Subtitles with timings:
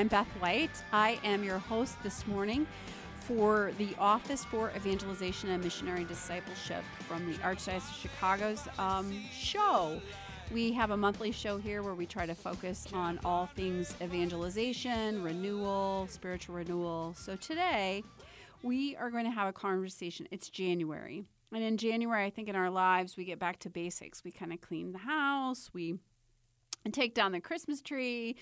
[0.00, 0.82] I'm Beth White.
[0.94, 2.66] I am your host this morning
[3.18, 10.00] for the Office for Evangelization and Missionary Discipleship from the Archdiocese of Chicago's um, show.
[10.50, 15.22] We have a monthly show here where we try to focus on all things evangelization,
[15.22, 17.14] renewal, spiritual renewal.
[17.18, 18.02] So today,
[18.62, 20.26] we are going to have a conversation.
[20.30, 21.24] It's January.
[21.52, 24.24] And in January, I think in our lives, we get back to basics.
[24.24, 25.98] We kind of clean the house, we
[26.90, 28.36] take down the Christmas tree.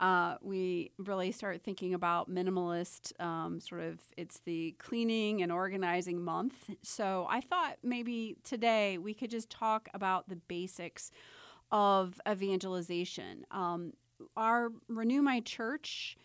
[0.00, 6.22] Uh, we really start thinking about minimalist um, sort of it's the cleaning and organizing
[6.22, 6.70] month.
[6.82, 11.10] So I thought maybe today we could just talk about the basics
[11.70, 13.44] of evangelization.
[13.50, 13.92] Um,
[14.36, 16.16] our Renew My Church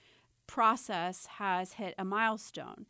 [0.48, 2.86] process has hit a milestone.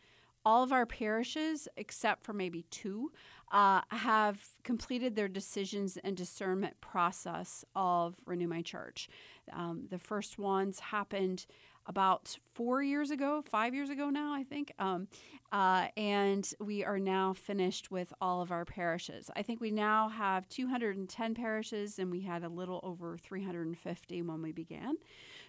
[0.45, 3.11] All of our parishes, except for maybe two,
[3.51, 9.07] uh, have completed their decisions and discernment process of Renew My Church.
[9.53, 11.45] Um, the first ones happened
[11.87, 14.71] about four years ago, five years ago now, I think.
[14.79, 15.07] Um,
[15.51, 19.29] uh, and we are now finished with all of our parishes.
[19.35, 24.41] I think we now have 210 parishes, and we had a little over 350 when
[24.41, 24.95] we began.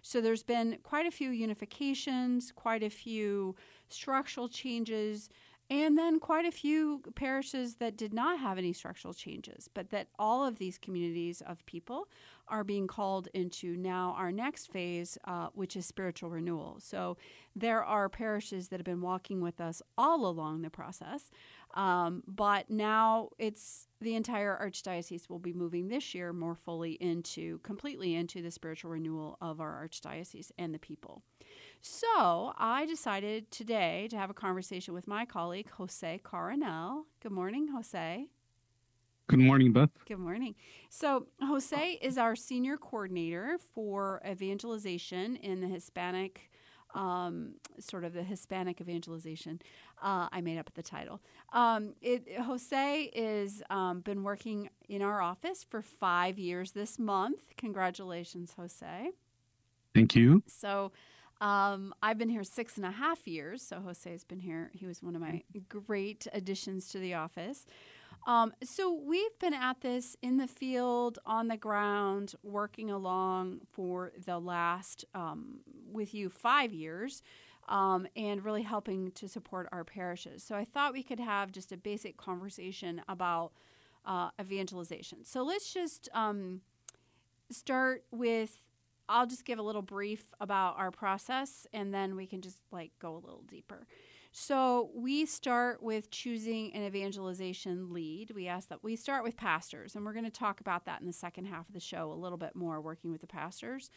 [0.02, 3.56] So there's been quite a few unifications, quite a few
[3.88, 5.30] structural changes.
[5.68, 10.06] And then quite a few parishes that did not have any structural changes, but that
[10.16, 12.06] all of these communities of people
[12.48, 16.78] are being called into now our next phase, uh, which is spiritual renewal.
[16.80, 17.16] So
[17.54, 21.30] there are parishes that have been walking with us all along the process,
[21.74, 27.58] um, but now it's the entire archdiocese will be moving this year more fully into
[27.58, 31.22] completely into the spiritual renewal of our archdiocese and the people.
[31.80, 37.06] So I decided today to have a conversation with my colleague, Jose Coronel.
[37.20, 38.28] Good morning, Jose.
[39.28, 39.90] Good morning, Beth.
[40.06, 40.54] Good morning.
[40.88, 46.48] So, Jose is our senior coordinator for evangelization in the Hispanic,
[46.94, 49.60] um, sort of the Hispanic evangelization.
[50.00, 51.20] Uh, I made up the title.
[51.52, 57.40] Um, it, Jose has um, been working in our office for five years this month.
[57.56, 59.10] Congratulations, Jose.
[59.92, 60.44] Thank you.
[60.46, 60.92] So,
[61.40, 64.70] um, I've been here six and a half years, so Jose has been here.
[64.72, 67.66] He was one of my great additions to the office.
[68.26, 74.12] Um, so we've been at this in the field, on the ground, working along for
[74.26, 75.60] the last, um,
[75.90, 77.22] with you, five years.
[77.68, 80.44] Um, and really helping to support our parishes.
[80.44, 83.54] So I thought we could have just a basic conversation about
[84.04, 85.24] uh, evangelization.
[85.24, 86.60] So let's just um,
[87.50, 88.60] start with
[89.08, 92.90] I'll just give a little brief about our process and then we can just like
[92.98, 93.86] go a little deeper.
[94.38, 98.32] So we start with choosing an evangelization lead.
[98.34, 101.06] We ask that we start with pastors, and we're going to talk about that in
[101.06, 103.88] the second half of the show a little bit more, working with the pastors.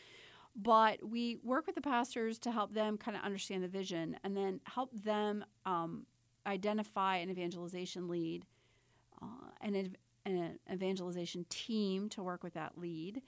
[0.56, 4.36] But we work with the pastors to help them kind of understand the vision and
[4.36, 6.06] then help them um,
[6.48, 8.46] identify an evangelization lead,
[9.22, 13.24] uh, and an evangelization team to work with that lead.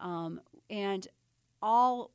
[0.00, 0.40] Um,
[0.70, 1.06] and
[1.60, 2.10] all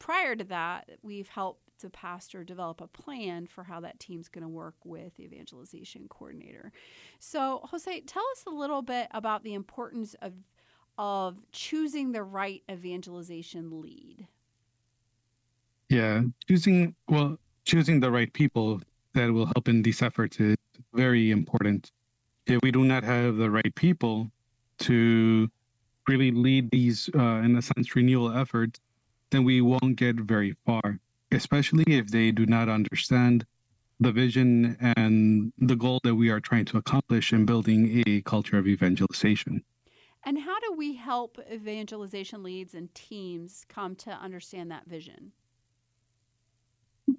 [0.00, 4.42] prior to that, we've helped the pastor develop a plan for how that team's going
[4.42, 6.72] to work with the evangelization coordinator.
[7.18, 10.32] So, Jose, tell us a little bit about the importance of
[10.96, 14.28] of choosing the right evangelization lead.
[15.88, 18.80] Yeah, choosing well, choosing the right people
[19.14, 20.56] that will help in these efforts is
[20.92, 21.90] very important.
[22.46, 24.30] If we do not have the right people
[24.80, 25.48] to
[26.06, 28.80] really lead these, uh, in a sense, renewal efforts,
[29.30, 30.98] then we won't get very far,
[31.30, 33.44] especially if they do not understand
[34.00, 38.58] the vision and the goal that we are trying to accomplish in building a culture
[38.58, 39.62] of evangelization.
[40.24, 45.32] And how do we help evangelization leads and teams come to understand that vision?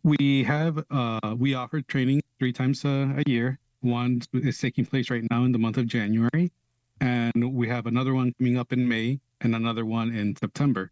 [0.03, 3.59] We have uh, we offer training three times a, a year.
[3.81, 6.51] One is taking place right now in the month of January,
[6.99, 10.91] and we have another one coming up in May and another one in September.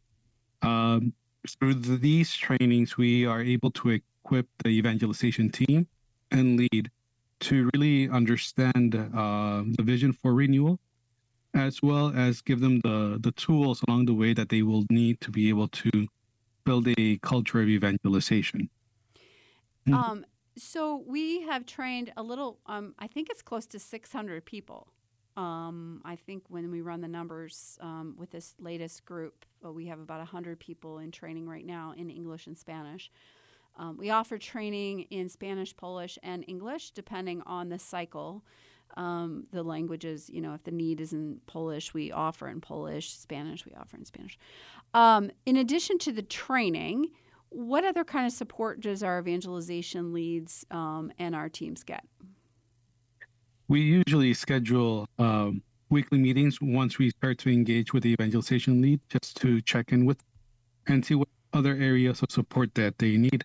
[0.62, 1.14] Um,
[1.48, 5.88] through these trainings, we are able to equip the evangelization team
[6.32, 6.90] and lead
[7.42, 10.80] to really understand uh, the vision for renewal,
[11.54, 15.20] as well as give them the, the tools along the way that they will need
[15.22, 16.08] to be able to
[16.64, 18.70] build a culture of evangelization.
[19.88, 19.94] Mm-hmm.
[19.94, 20.26] Um,
[20.58, 24.93] so we have trained a little, um, I think it's close to 600 people.
[25.36, 29.88] Um, I think when we run the numbers um, with this latest group, well, we
[29.88, 33.12] have about 100 people in training right now in English and Spanish.
[33.78, 38.44] Um, we offer training in Spanish, Polish, and English depending on the cycle.
[38.96, 43.12] Um, the languages, you know, if the need is in Polish, we offer in Polish,
[43.12, 44.38] Spanish, we offer in Spanish.
[44.94, 47.08] Um, in addition to the training,
[47.50, 52.04] what other kind of support does our evangelization leads um, and our teams get?
[53.74, 59.00] We usually schedule um, weekly meetings once we start to engage with the evangelization lead
[59.10, 60.22] just to check in with
[60.86, 63.44] and see what other areas of support that they need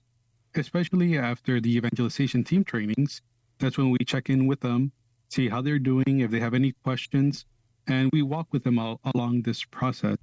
[0.54, 3.22] especially after the evangelization team trainings.
[3.58, 4.92] That's when we check in with them,
[5.30, 7.44] see how they're doing, if they have any questions,
[7.86, 10.18] and we walk with them all along this process.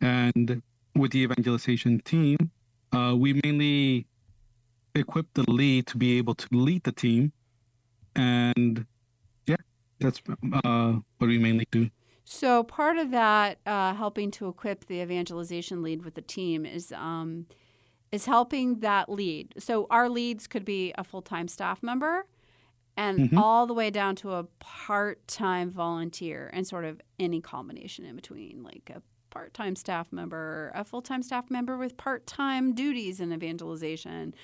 [0.00, 0.62] And
[0.94, 2.38] with the evangelization team,
[2.92, 4.06] uh, we mainly
[4.94, 7.32] equip the lead to be able to lead the team.
[8.14, 8.84] And
[10.02, 10.22] that's
[10.64, 11.90] uh, what we mainly do.
[12.24, 16.92] So part of that, uh, helping to equip the evangelization lead with the team, is
[16.92, 17.46] um,
[18.12, 19.54] is helping that lead.
[19.58, 22.26] So our leads could be a full time staff member
[22.96, 23.38] and mm-hmm.
[23.38, 28.14] all the way down to a part time volunteer and sort of any combination in
[28.14, 32.74] between, like a part time staff member, a full time staff member with part time
[32.74, 34.34] duties in evangelization,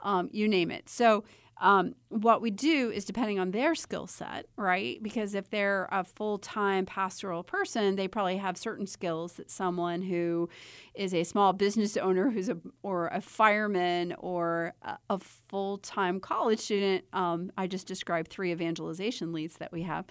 [0.00, 0.88] um, you name it.
[0.88, 1.24] So
[1.58, 5.02] um, what we do is depending on their skill set, right?
[5.02, 10.02] Because if they're a full time pastoral person, they probably have certain skills that someone
[10.02, 10.50] who
[10.94, 16.20] is a small business owner, who's a or a fireman or a, a full time
[16.20, 17.04] college student.
[17.14, 20.04] Um, I just described three evangelization leads that we have.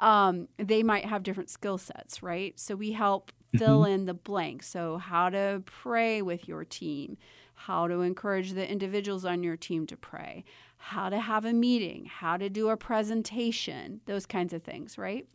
[0.00, 2.58] Um, they might have different skill sets, right?
[2.58, 3.92] So we help fill mm-hmm.
[3.92, 4.68] in the blanks.
[4.68, 7.18] So how to pray with your team
[7.56, 10.44] how to encourage the individuals on your team to pray,
[10.86, 15.26] how to have a meeting, how to do a presentation, those kinds of things, right?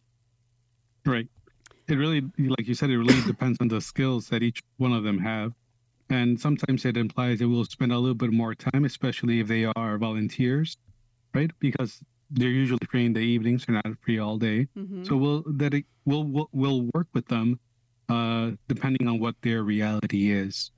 [1.06, 1.27] Right.
[1.89, 5.03] It really, like you said, it really depends on the skills that each one of
[5.03, 5.51] them have.
[6.09, 9.65] And sometimes it implies they will spend a little bit more time, especially if they
[9.65, 10.77] are volunteers,
[11.33, 11.51] right?
[11.59, 12.00] Because
[12.30, 14.69] they're usually free in the evenings, they're not free all day.
[14.77, 15.03] Mm-hmm.
[15.03, 15.74] So we'll that
[16.06, 17.59] we'll, we'll we'll work with them
[18.07, 20.71] uh, depending on what their reality is.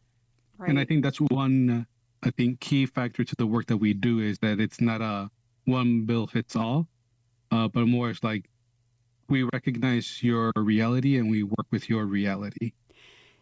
[0.57, 0.71] Right.
[0.71, 1.85] And I think that's one
[2.23, 5.29] I think key factor to the work that we do is that it's not a
[5.65, 6.87] one bill fits all,
[7.51, 8.49] uh, but more it's like
[9.27, 12.73] we recognize your reality and we work with your reality.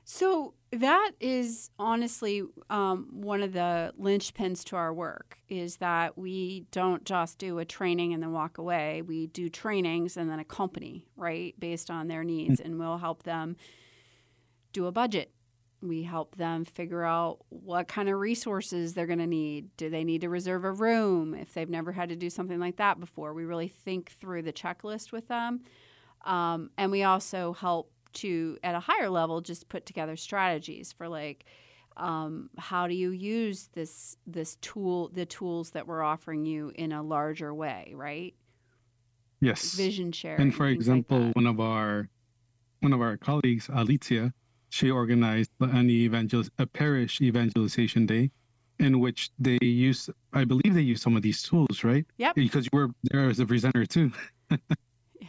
[0.04, 6.66] So that is honestly um, one of the linchpins to our work is that we
[6.72, 9.04] don't just do a training and then walk away.
[9.04, 12.72] We do trainings and then a company, right, based on their needs, mm-hmm.
[12.72, 13.58] and we'll help them
[14.74, 15.32] do a budget
[15.82, 19.76] we help them figure out what kind of resources they're going to need.
[19.78, 22.78] Do they need to reserve a room if they've never had to do something like
[22.78, 23.34] that before?
[23.34, 25.62] We really think through the checklist with them.
[26.26, 31.08] Um, and we also help to, at a higher level, just put together strategies for
[31.08, 31.46] like,
[31.98, 36.92] um, how do you use this this tool, the tools that we're offering you in
[36.92, 38.34] a larger way, right?
[39.42, 39.74] Yes.
[39.74, 40.38] Vision share.
[40.38, 42.08] And for example, like one of our
[42.80, 44.34] one of our colleagues, Alicia,
[44.72, 48.32] she organized an evangel- a parish evangelization day
[48.80, 52.66] in which they use i believe they use some of these tools right yeah because
[52.66, 54.10] you were there as a presenter too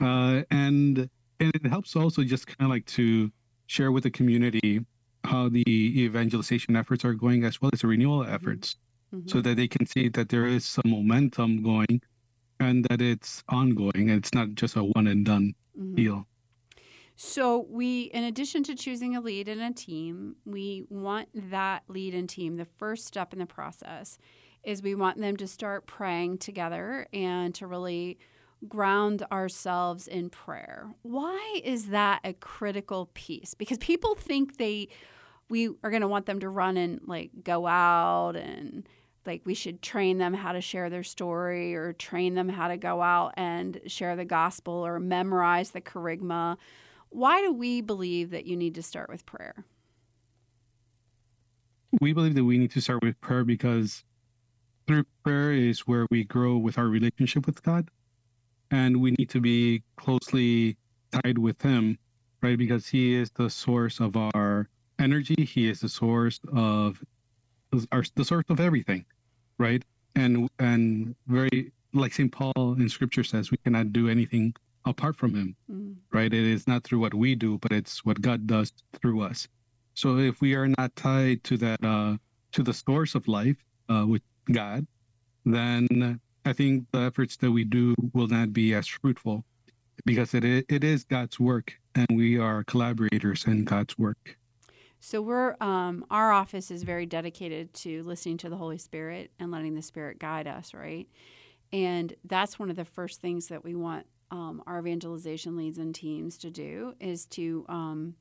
[0.00, 3.30] uh, and and it helps also just kind of like to
[3.66, 4.80] share with the community
[5.24, 8.34] how the evangelization efforts are going as well as the renewal mm-hmm.
[8.34, 8.76] efforts
[9.12, 9.28] mm-hmm.
[9.28, 12.00] so that they can see that there is some momentum going
[12.60, 15.96] and that it's ongoing and it's not just a one and done mm-hmm.
[15.96, 16.26] deal
[17.14, 22.14] so, we, in addition to choosing a lead and a team, we want that lead
[22.14, 24.18] and team, the first step in the process
[24.64, 28.18] is we want them to start praying together and to really
[28.68, 30.94] ground ourselves in prayer.
[31.02, 33.54] Why is that a critical piece?
[33.54, 34.88] Because people think they,
[35.48, 38.88] we are going to want them to run and like go out and
[39.26, 42.76] like we should train them how to share their story or train them how to
[42.76, 46.56] go out and share the gospel or memorize the kerygma
[47.12, 49.64] why do we believe that you need to start with prayer?
[52.00, 54.02] We believe that we need to start with prayer because
[54.86, 57.88] through prayer is where we grow with our relationship with God.
[58.70, 60.78] And we need to be closely
[61.12, 61.98] tied with Him,
[62.40, 62.56] right?
[62.56, 67.02] Because He is the source of our energy, He is the source of
[67.92, 69.04] our, the source of everything,
[69.58, 69.84] right?
[70.16, 72.32] And and very like St.
[72.32, 75.94] Paul in scripture says, we cannot do anything apart from him, mm.
[76.12, 76.32] right?
[76.32, 79.48] It is not through what we do, but it's what God does through us.
[79.94, 82.16] So if we are not tied to that, uh,
[82.52, 83.56] to the source of life,
[83.88, 84.86] uh, with God,
[85.44, 89.44] then I think the efforts that we do will not be as fruitful
[90.04, 94.36] because it is, it is God's work and we are collaborators in God's work.
[95.00, 99.50] So we're um, our office is very dedicated to listening to the Holy Spirit and
[99.50, 101.08] letting the Spirit guide us, right?
[101.72, 105.94] And that's one of the first things that we want um, our evangelization leads and
[105.94, 108.14] teams to do is to um,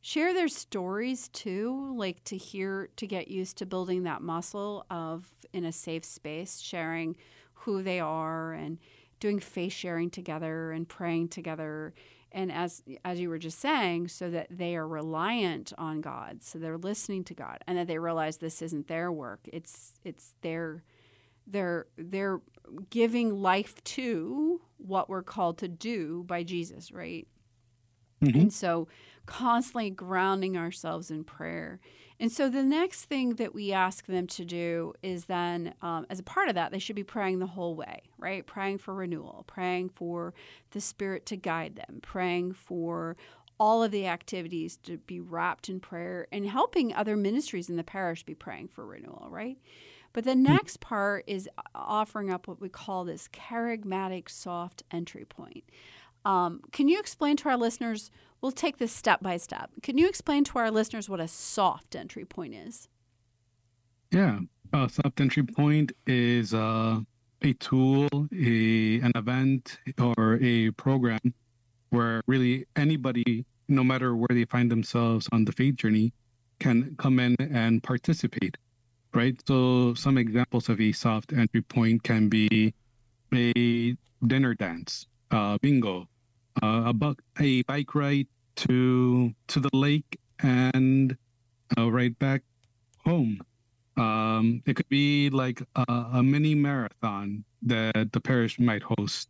[0.00, 5.28] share their stories too, like to hear, to get used to building that muscle of
[5.52, 7.16] in a safe space, sharing
[7.52, 8.78] who they are and
[9.20, 11.92] doing faith sharing together and praying together.
[12.32, 16.58] And as as you were just saying so that they are reliant on god so
[16.58, 19.48] they're listening to god and that they realize this isn't their work.
[19.52, 20.82] It's it's their
[21.46, 22.40] they're they're
[22.90, 27.26] giving life to what we're called to do by jesus right
[28.22, 28.38] mm-hmm.
[28.38, 28.88] and so
[29.26, 31.80] constantly grounding ourselves in prayer
[32.20, 36.20] and so the next thing that we ask them to do is then, um, as
[36.20, 38.46] a part of that, they should be praying the whole way, right?
[38.46, 40.32] Praying for renewal, praying for
[40.70, 43.16] the Spirit to guide them, praying for
[43.58, 47.84] all of the activities to be wrapped in prayer and helping other ministries in the
[47.84, 49.58] parish be praying for renewal, right?
[50.14, 55.64] But the next part is offering up what we call this charismatic soft entry point.
[56.24, 58.10] Um, can you explain to our listeners
[58.44, 59.70] We'll take this step by step.
[59.82, 62.90] Can you explain to our listeners what a soft entry point is?
[64.10, 64.40] Yeah,
[64.74, 67.00] a soft entry point is uh,
[67.40, 71.32] a tool, a an event, or a program
[71.88, 76.12] where really anybody, no matter where they find themselves on the faith journey,
[76.60, 78.58] can come in and participate.
[79.14, 79.40] Right.
[79.46, 82.74] So some examples of a soft entry point can be
[83.32, 86.08] a dinner dance, uh, bingo,
[86.60, 91.16] uh, a, bu- a bike ride to to the lake and
[91.78, 92.42] uh, right back
[93.04, 93.38] home.
[93.96, 99.28] Um, it could be like a, a, mini marathon that the parish might host.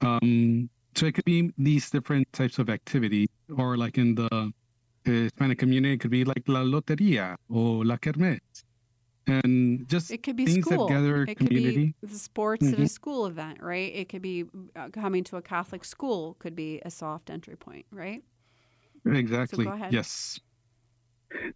[0.00, 4.52] Um, so it could be these different types of activity, or like in the
[5.04, 8.63] Hispanic community, it could be like la loteria or la kermés
[9.26, 10.86] and just it could be things school.
[10.86, 11.94] that gather it community.
[12.00, 12.74] Could be sports mm-hmm.
[12.74, 13.94] at a school event, right?
[13.94, 14.44] It could be
[14.76, 18.22] uh, coming to a Catholic school could be a soft entry point, right?
[19.06, 19.64] Exactly.
[19.64, 20.40] So yes.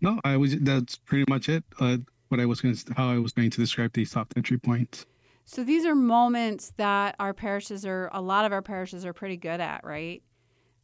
[0.01, 0.57] No, I was.
[0.59, 1.65] That's pretty much it.
[1.79, 1.99] Uh,
[2.29, 5.07] what I was going to, how I was going to describe the soft entry points.
[5.45, 8.11] So these are moments that our parishes are.
[8.13, 10.23] A lot of our parishes are pretty good at, right?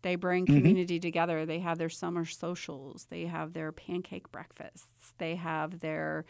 [0.02, 0.56] They bring mm-hmm.
[0.56, 1.02] community mm-hmm.
[1.02, 1.46] together.
[1.46, 3.06] They have their summer socials.
[3.10, 5.14] They have their pancake breakfasts.
[5.18, 6.24] They have their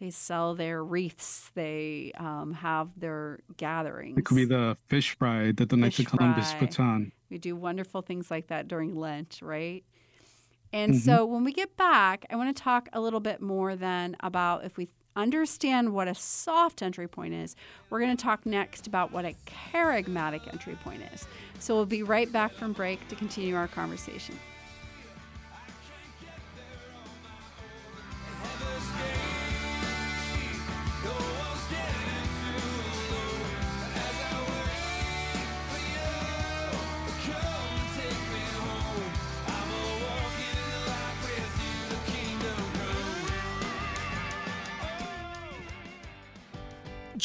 [0.00, 1.50] they sell their wreaths.
[1.54, 4.18] They um, have their gatherings.
[4.18, 7.12] It could be the fish fry that the Knights of Columbus puts on.
[7.30, 9.84] We do wonderful things like that during Lent, right?
[10.72, 11.00] And mm-hmm.
[11.00, 14.64] so when we get back, I want to talk a little bit more then about
[14.64, 17.56] if we understand what a soft entry point is,
[17.88, 21.26] we're going to talk next about what a charismatic entry point is.
[21.58, 24.38] So we'll be right back from break to continue our conversation.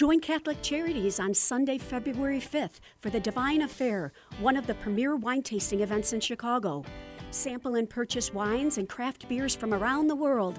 [0.02, 5.16] Join Catholic Charities on Sunday, February 5th for the Divine Affair, one of the premier
[5.16, 6.84] wine tasting events in Chicago.
[7.30, 10.58] Sample and purchase wines and craft beers from around the world.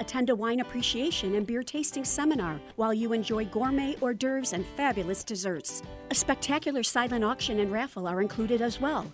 [0.00, 4.66] Attend a wine appreciation and beer tasting seminar while you enjoy gourmet hors d'oeuvres and
[4.76, 5.84] fabulous desserts.
[6.10, 9.06] A spectacular silent auction and raffle are included as well.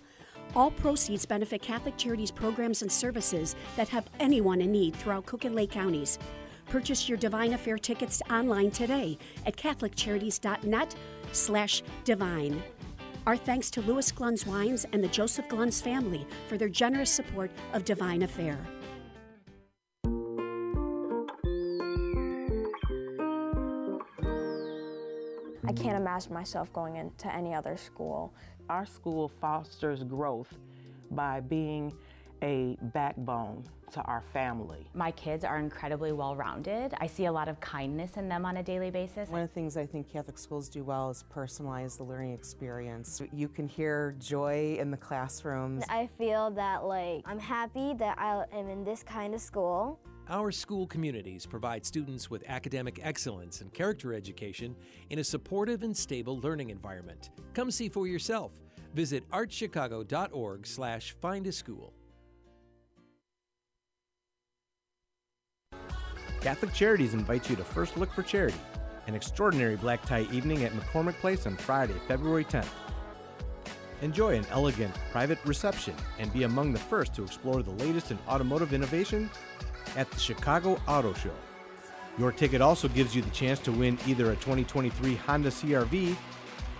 [0.55, 5.45] All proceeds benefit Catholic Charities programs and services that help anyone in need throughout Cook
[5.45, 6.17] and Lake counties.
[6.69, 10.95] Purchase your Divine Affair tickets online today at catholiccharities.net
[11.31, 12.61] slash divine.
[13.25, 17.51] Our thanks to Louis Glunz Wines and the Joseph Glunz family for their generous support
[17.73, 18.57] of Divine Affair.
[25.65, 28.33] I can't imagine myself going into any other school.
[28.69, 30.53] Our school fosters growth
[31.11, 31.93] by being
[32.41, 33.63] a backbone
[33.93, 34.89] to our family.
[34.93, 36.93] My kids are incredibly well rounded.
[36.99, 39.29] I see a lot of kindness in them on a daily basis.
[39.29, 43.21] One of the things I think Catholic schools do well is personalize the learning experience.
[43.33, 45.83] You can hear joy in the classrooms.
[45.89, 49.99] I feel that like I'm happy that I am in this kind of school.
[50.29, 54.75] Our school communities provide students with academic excellence and character education
[55.09, 57.29] in a supportive and stable learning environment.
[57.53, 58.51] Come see for yourself.
[58.93, 61.93] Visit archchicago.org slash find a school.
[66.47, 68.57] Catholic Charities invites you to First Look for Charity,
[69.07, 72.69] an extraordinary black tie evening at McCormick Place on Friday, February 10th.
[74.01, 78.19] Enjoy an elegant, private reception and be among the first to explore the latest in
[78.29, 79.29] automotive innovation
[79.97, 81.33] at the Chicago Auto Show.
[82.17, 86.15] Your ticket also gives you the chance to win either a 2023 Honda CRV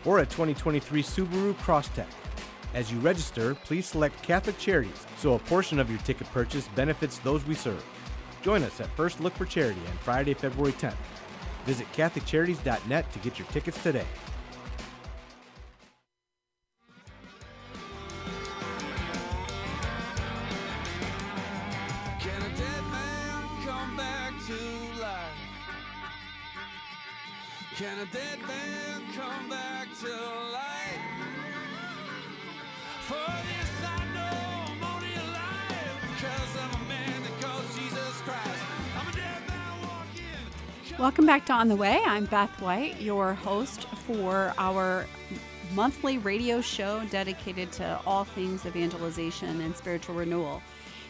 [0.05, 2.07] or a 2023 Subaru Crosstrek.
[2.73, 7.17] As you register, please select Catholic Charities so a portion of your ticket purchase benefits
[7.17, 7.83] those we serve.
[8.47, 10.95] Join us at First Look for Charity on Friday, February 10th.
[11.65, 14.05] Visit CatholicCharities.net to get your tickets today.
[22.21, 24.55] Can a dead man come back to
[25.01, 25.41] life?
[27.75, 28.05] Can a
[40.99, 42.01] Welcome back to On the Way.
[42.07, 45.05] I'm Beth White, your host for our
[45.75, 50.59] monthly radio show dedicated to all things evangelization and spiritual renewal.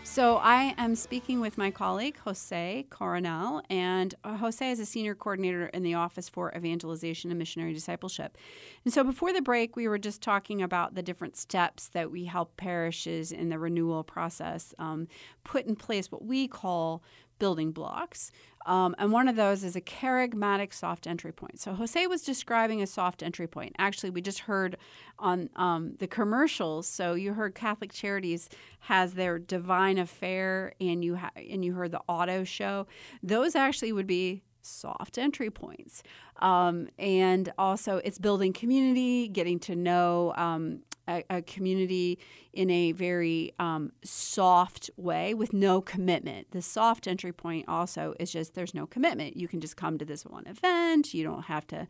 [0.04, 5.16] So, I am speaking with my colleague, Jose Coronel, and uh, Jose is a senior
[5.16, 8.38] coordinator in the Office for Evangelization and Missionary Discipleship.
[8.86, 12.26] And so, before the break, we were just talking about the different steps that we
[12.26, 15.08] help parishes in the renewal process um,
[15.44, 17.04] put in place what we call
[17.40, 18.32] building blocks.
[18.66, 21.60] Um, and one of those is a charismatic soft entry point.
[21.60, 23.74] So Jose was describing a soft entry point.
[23.80, 24.76] Actually, we just heard
[25.20, 26.86] on um, the commercials.
[26.86, 28.50] So you heard Catholic Charities
[28.82, 32.88] has their Divine Affair, and you ha- and you heard the auto show.
[33.24, 36.04] Those actually would be soft entry points.
[36.38, 42.20] Um, and also, it's building community, getting to know um, a, a, community
[42.54, 46.52] in a very um, soft way with no commitment.
[46.52, 49.38] The soft entry point also is just there's no commitment.
[49.38, 51.14] You can just come to this one event.
[51.14, 51.88] You don't have to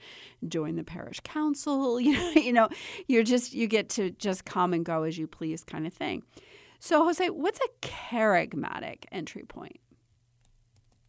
[0.47, 1.99] join the parish council.
[2.07, 2.69] You know, you know,
[3.07, 6.23] you're just you get to just come and go as you please, kind of thing.
[6.79, 9.77] So, Jose, what's a charismatic entry point?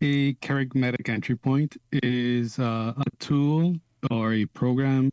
[0.00, 3.74] A charismatic entry point is uh, a tool
[4.10, 5.10] or a program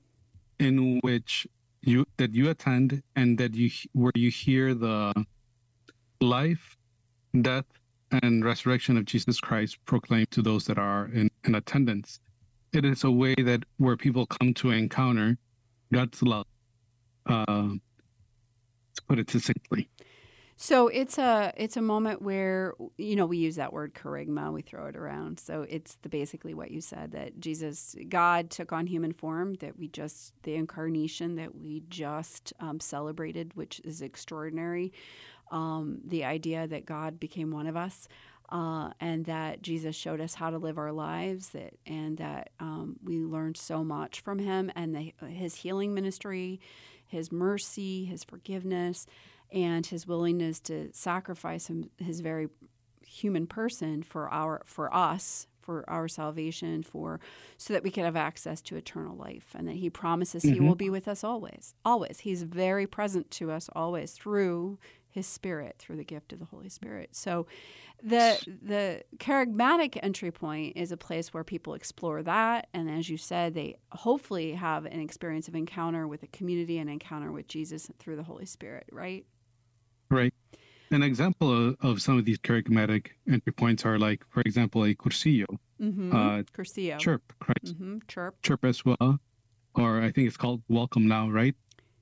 [0.60, 1.48] in which
[1.82, 5.26] you that you attend and that you where you hear the
[6.21, 6.78] life,
[7.41, 7.65] death,
[8.12, 12.19] and resurrection of Jesus Christ proclaimed to those that are in, in attendance.
[12.71, 15.38] It is a way that where people come to encounter
[15.91, 16.45] God's love.
[17.26, 17.74] Uh,
[18.95, 19.89] to put it succinctly.
[20.58, 24.62] So it's a it's a moment where you know we use that word charisma, we
[24.62, 25.39] throw it around.
[25.39, 29.78] So it's the basically what you said that Jesus, God took on human form, that
[29.78, 34.94] we just the incarnation that we just um, celebrated, which is extraordinary.
[35.52, 38.08] Um, the idea that God became one of us.
[38.48, 42.96] Uh, and that Jesus showed us how to live our lives, that and that um,
[43.04, 46.60] we learned so much from Him, and the, His healing ministry,
[47.08, 49.08] His mercy, His forgiveness,
[49.52, 52.50] and his willingness to sacrifice him, his very
[53.06, 57.20] human person for our for us for our salvation for
[57.58, 60.54] so that we could have access to eternal life and that he promises mm-hmm.
[60.54, 62.20] he will be with us always always.
[62.20, 64.78] He's very present to us always through
[65.10, 67.10] his spirit through the gift of the holy spirit.
[67.14, 67.48] So
[68.04, 73.18] the the charismatic entry point is a place where people explore that and as you
[73.18, 77.90] said they hopefully have an experience of encounter with a community and encounter with jesus
[77.98, 79.26] through the holy spirit right
[80.10, 80.34] Right.
[80.91, 84.94] An example of, of, some of these charismatic entry points are like, for example, a
[84.94, 85.48] cursillo.
[85.82, 86.15] Mm-hmm.
[86.15, 87.00] Uh, cursillo.
[87.00, 87.63] Chirp, right?
[87.63, 87.98] Mm-hmm.
[88.08, 88.41] Chirp.
[88.44, 89.20] Chirp as well.
[89.74, 91.56] Or I think it's called welcome now, right?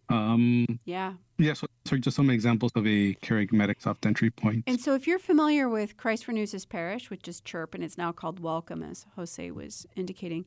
[0.10, 1.14] Um, yeah.
[1.40, 4.64] Yeah, so, so just some examples of a charismatic soft entry point.
[4.68, 7.98] And so if you're familiar with Christ Renews His Parish, which is Chirp, and it's
[7.98, 10.46] now called Welcome, as Jose was indicating,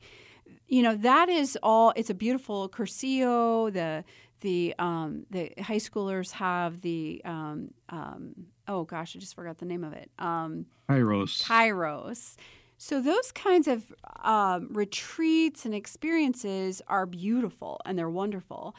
[0.69, 4.05] you know, that is all, it's a beautiful cursillo, the
[4.47, 9.65] the um, the high schoolers have the um, um, oh gosh, I just forgot the
[9.65, 10.09] name of it.
[10.21, 11.43] Um, Kairos.
[11.43, 12.37] Kairos.
[12.79, 18.77] So those kinds of um, retreats and experiences are beautiful and they're wonderful,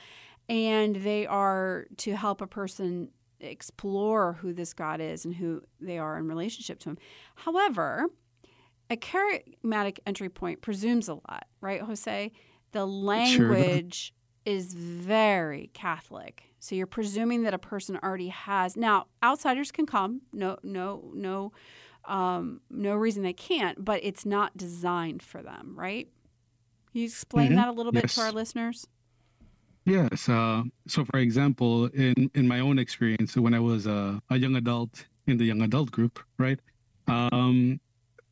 [0.47, 3.09] and they are to help a person
[3.41, 6.97] explore who this God is and who they are in relationship to Him.
[7.35, 8.07] However,
[8.89, 12.31] a charismatic entry point presumes a lot, right, Jose?
[12.71, 14.13] The language
[14.47, 16.43] is very Catholic.
[16.59, 18.77] So you're presuming that a person already has.
[18.77, 20.21] Now, outsiders can come.
[20.31, 21.51] No, no, no,
[22.05, 23.83] um, no reason they can't.
[23.83, 26.07] But it's not designed for them, right?
[26.91, 27.55] Can you explain Mhm.
[27.57, 28.87] that a little bit to our listeners?
[29.85, 30.29] Yes.
[30.29, 34.55] Uh, so, for example, in in my own experience, when I was a, a young
[34.55, 36.59] adult in the young adult group, right,
[37.07, 37.79] um,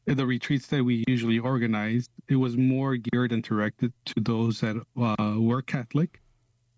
[0.06, 4.76] the retreats that we usually organized, it was more geared and directed to those that
[4.98, 6.22] uh, were Catholic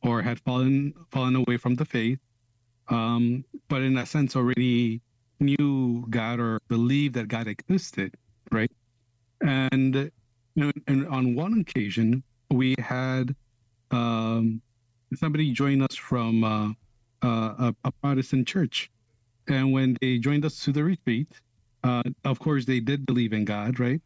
[0.01, 2.19] or had fallen fallen away from the faith,
[2.87, 5.01] um, but in a sense already
[5.39, 8.15] knew God or believed that God existed,
[8.51, 8.71] right?
[9.41, 10.11] And, you
[10.55, 13.35] know, and on one occasion, we had
[13.91, 14.61] um,
[15.15, 16.69] somebody join us from uh,
[17.21, 18.89] uh, a, a Protestant church.
[19.47, 21.29] And when they joined us to the retreat,
[21.87, 24.01] uh, of course, they did believe in God, right?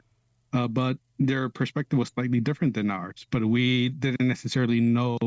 [0.54, 3.26] Uh, but their perspective was slightly different than ours.
[3.32, 5.17] But we didn't necessarily know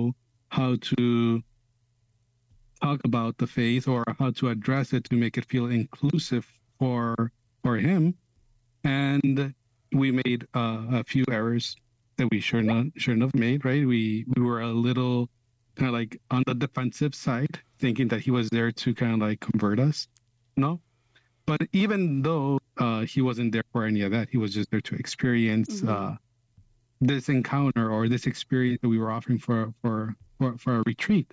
[0.49, 1.43] how to
[2.81, 6.47] talk about the faith or how to address it to make it feel inclusive
[6.79, 7.33] for
[7.65, 8.15] for him.
[8.85, 9.55] And
[9.93, 11.75] we made uh, a few errors
[12.19, 13.65] that we sure not made.
[13.65, 13.85] Right?
[13.85, 15.29] We we were a little
[15.75, 19.21] kind of like on the defensive side, thinking that he was there to kind of
[19.29, 20.07] like convert us.
[20.57, 20.81] No,
[21.47, 24.81] but even though uh, he wasn't there for any of that, he was just there
[24.81, 25.89] to experience Mhm.
[25.89, 26.17] uh,
[27.01, 31.33] this encounter or this experience that we were offering for for for, for a retreat.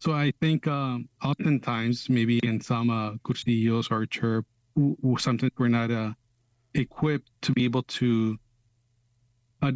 [0.00, 4.06] So I think um, oftentimes, maybe in some uh, cursillos or
[4.76, 6.12] w- sometimes we're not uh,
[6.74, 8.36] equipped to be able to
[9.62, 9.72] uh,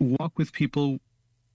[0.00, 0.98] walk with people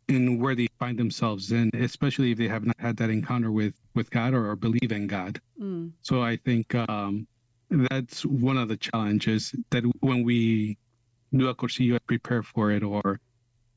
[0.08, 3.74] in where they find themselves in, especially if they have not had that encounter with
[3.96, 5.42] with God or, or believe in God.
[5.62, 5.92] Mm.
[6.02, 7.28] So I think um,
[7.70, 10.78] that's one of the challenges that when we
[11.36, 13.20] do a cursillo and prepare for it, or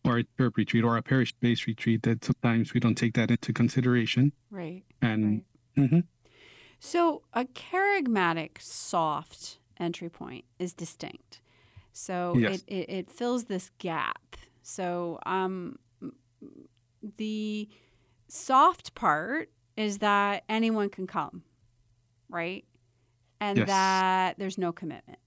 [0.05, 3.53] or a church retreat or a parish-based retreat, that sometimes we don't take that into
[3.53, 4.33] consideration.
[4.51, 4.85] Right.
[5.03, 5.43] And
[5.77, 6.05] Mhm.
[6.79, 11.41] So a charismatic soft entry point is distinct.
[11.93, 12.63] So Yes.
[12.67, 14.37] it, it, it fills this gap.
[14.63, 15.79] So um,
[17.17, 17.69] the
[18.29, 21.43] soft part is that anyone can come,
[22.29, 22.65] right?
[23.41, 23.69] And Yes.
[23.69, 25.19] that there's no commitment,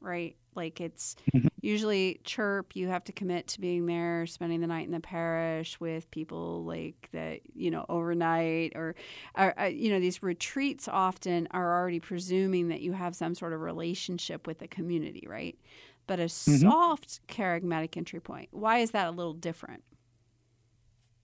[0.00, 0.36] right?
[0.54, 1.48] Like it's Mm-hmm.
[1.60, 5.78] usually chirp, you have to commit to being there, spending the night in the parish
[5.78, 8.94] with people like that, you know, overnight or,
[9.36, 13.52] or uh, you know, these retreats often are already presuming that you have some sort
[13.52, 15.58] of relationship with the community, right?
[16.06, 16.60] But a Mhm.
[16.62, 19.84] soft charismatic entry point, why is that a little different?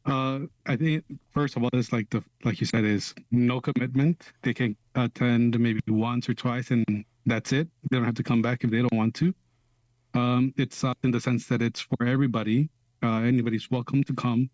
[0.06, 4.32] Uh, I think first of all, it's like the like you said, is no commitment.
[4.42, 7.68] They can attend maybe once or twice, and that's it.
[7.90, 9.34] They don't have to come back if they don't want to.
[10.14, 12.70] Um, it's soft in the sense that it's for everybody.
[13.02, 14.48] Uh, anybody's welcome to come,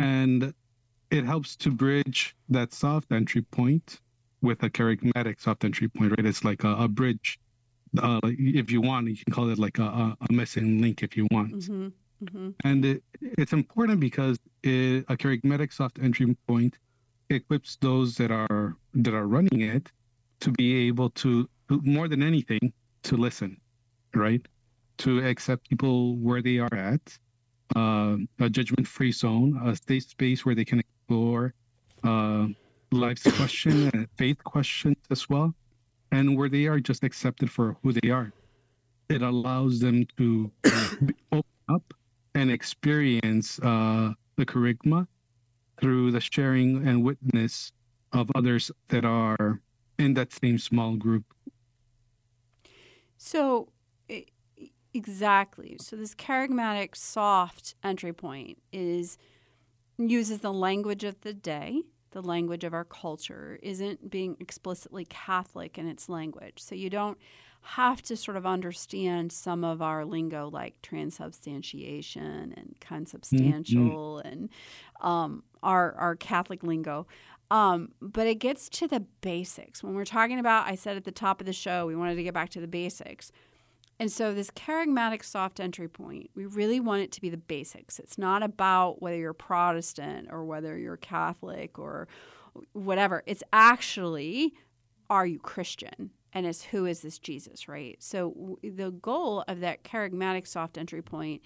[0.00, 0.52] and
[1.10, 4.00] it helps to bridge that soft entry point
[4.42, 6.10] with a charismatic soft entry point.
[6.10, 6.26] Right?
[6.26, 7.38] It's like a, a bridge.
[7.96, 11.16] Uh, if you want, you can call it like a, a, a missing link if
[11.16, 11.54] you want.
[11.54, 11.88] Mm-hmm.
[12.24, 12.50] Mm-hmm.
[12.64, 16.78] And it, it's important because it, a charismatic soft entry point
[17.30, 19.92] equips those that are that are running it
[20.40, 23.56] to be able to, more than anything, to listen,
[24.14, 24.44] right?
[24.98, 27.18] To accept people where they are at,
[27.76, 31.54] uh, a judgment-free zone, a safe space where they can explore
[32.04, 32.46] uh,
[32.92, 35.54] life's question and faith questions as well,
[36.12, 38.32] and where they are just accepted for who they are.
[39.08, 40.50] It allows them to
[41.32, 41.94] open up
[42.38, 45.06] and experience uh, the charisma
[45.80, 47.72] through the sharing and witness
[48.12, 49.60] of others that are
[49.98, 51.24] in that same small group.
[53.16, 53.68] So,
[54.94, 55.76] exactly.
[55.80, 59.18] So, this charismatic soft entry point is
[59.98, 65.78] uses the language of the day, the language of our culture, isn't being explicitly Catholic
[65.78, 66.60] in its language.
[66.62, 67.18] So, you don't
[67.60, 74.48] have to sort of understand some of our lingo like transubstantiation and consubstantial and
[75.00, 77.06] um, our our Catholic lingo.
[77.50, 79.82] Um, but it gets to the basics.
[79.82, 82.22] When we're talking about, I said at the top of the show, we wanted to
[82.22, 83.32] get back to the basics.
[84.00, 87.98] And so, this charismatic soft entry point, we really want it to be the basics.
[87.98, 92.06] It's not about whether you're Protestant or whether you're Catholic or
[92.72, 93.24] whatever.
[93.26, 94.54] It's actually,
[95.10, 96.10] are you Christian?
[96.32, 97.96] And it's who is this Jesus, right?
[97.98, 101.42] So, the goal of that charismatic soft entry point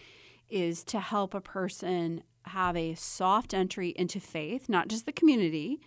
[0.51, 5.81] is to help a person have a soft entry into faith, not just the community,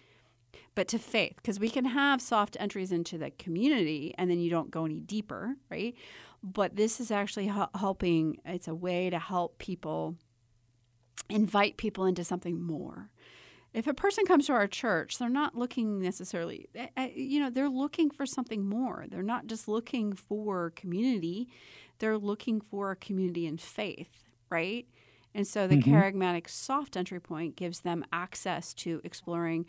[0.74, 4.50] but to faith because we can have soft entries into the community and then you
[4.50, 5.96] don't go any deeper right
[6.54, 10.16] but this is actually helping it's a way to help people
[11.30, 13.10] invite people into something more.
[13.74, 17.50] If a person comes to our church they're not looking necessarily eh, eh, you know
[17.50, 19.06] they're looking for something more.
[19.10, 21.50] They're not just looking for community.
[22.00, 24.88] They're looking for a community in faith right?
[25.34, 25.84] And so the Mhm.
[25.84, 29.66] charismatic soft entry point gives them access to exploring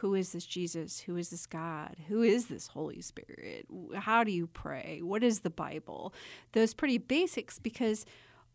[0.00, 1.00] who is this Jesus?
[1.00, 1.96] Who is this God?
[2.08, 3.66] Who is this Holy Spirit?
[3.94, 5.00] How do you pray?
[5.02, 6.12] What is the Bible?
[6.52, 8.04] Those pretty basics because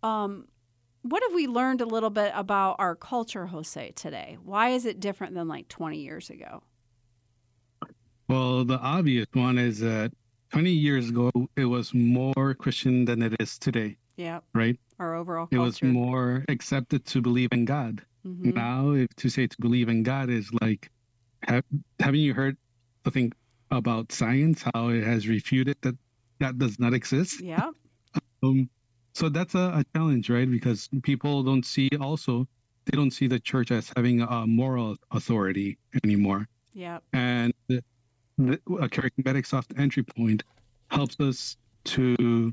[0.04, 0.48] um,
[1.02, 4.38] what have we learned a little bit about our culture, Jose, today?
[4.44, 6.62] Why is it different than like 20 years ago?
[8.28, 10.12] Well, the obvious one is that
[10.54, 14.40] 20 years ago, it was more Christian than it is today, Yeah.
[14.54, 14.80] right?
[15.00, 18.04] Our overall It was more accepted to believe in God.
[18.26, 18.54] Mhm.
[18.54, 20.90] Now, if to say to believe in God is like,
[21.44, 21.64] have,
[22.00, 22.58] haven't you heard
[23.04, 23.32] something
[23.72, 25.96] about science, how it has refuted that
[26.40, 27.42] that does not exist?
[27.42, 27.72] Yeah.
[28.44, 28.68] Um,
[29.14, 30.50] so that's a, a challenge, right?
[30.50, 32.48] Because people don't see also,
[32.86, 36.48] they don't see the church as having a moral authority anymore.
[36.74, 36.98] Yeah.
[37.14, 37.84] And the,
[38.40, 40.44] the, a charismatic soft entry point
[40.90, 42.52] helps us to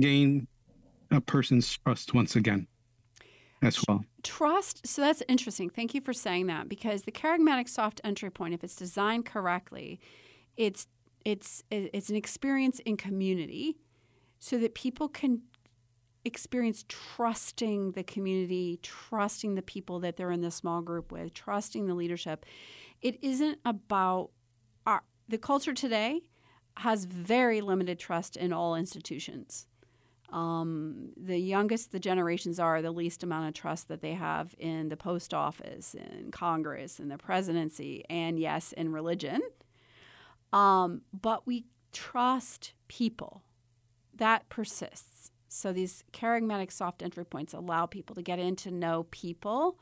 [0.00, 0.48] gain
[1.10, 2.66] a person's trust once again
[3.66, 4.04] as well.
[4.22, 4.86] Trust.
[4.86, 5.70] So that's interesting.
[5.70, 10.00] Thank you for saying that because the charismatic soft entry point, if it's designed correctly,
[10.56, 10.86] it's
[11.24, 13.78] it's it's an experience in community,
[14.38, 15.42] so that people can
[16.24, 21.86] experience trusting the community, trusting the people that they're in the small group with, trusting
[21.86, 22.44] the leadership.
[23.00, 24.30] It isn't about
[24.86, 26.22] our the culture today
[26.78, 29.66] has very limited trust in all institutions
[30.32, 34.88] um, the youngest the generations are, the least amount of trust that they have in
[34.88, 39.40] the post office, in Congress, in the presidency, and yes, in religion.
[40.52, 43.42] Um, but we trust people.
[44.14, 45.30] That persists.
[45.48, 49.78] So these charismatic soft entry points allow people to get in to know people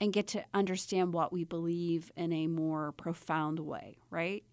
[0.00, 4.44] and get to understand what we believe in a more profound way, right?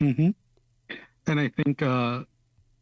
[0.00, 0.30] Mm-hmm.
[1.28, 2.24] And I think uh,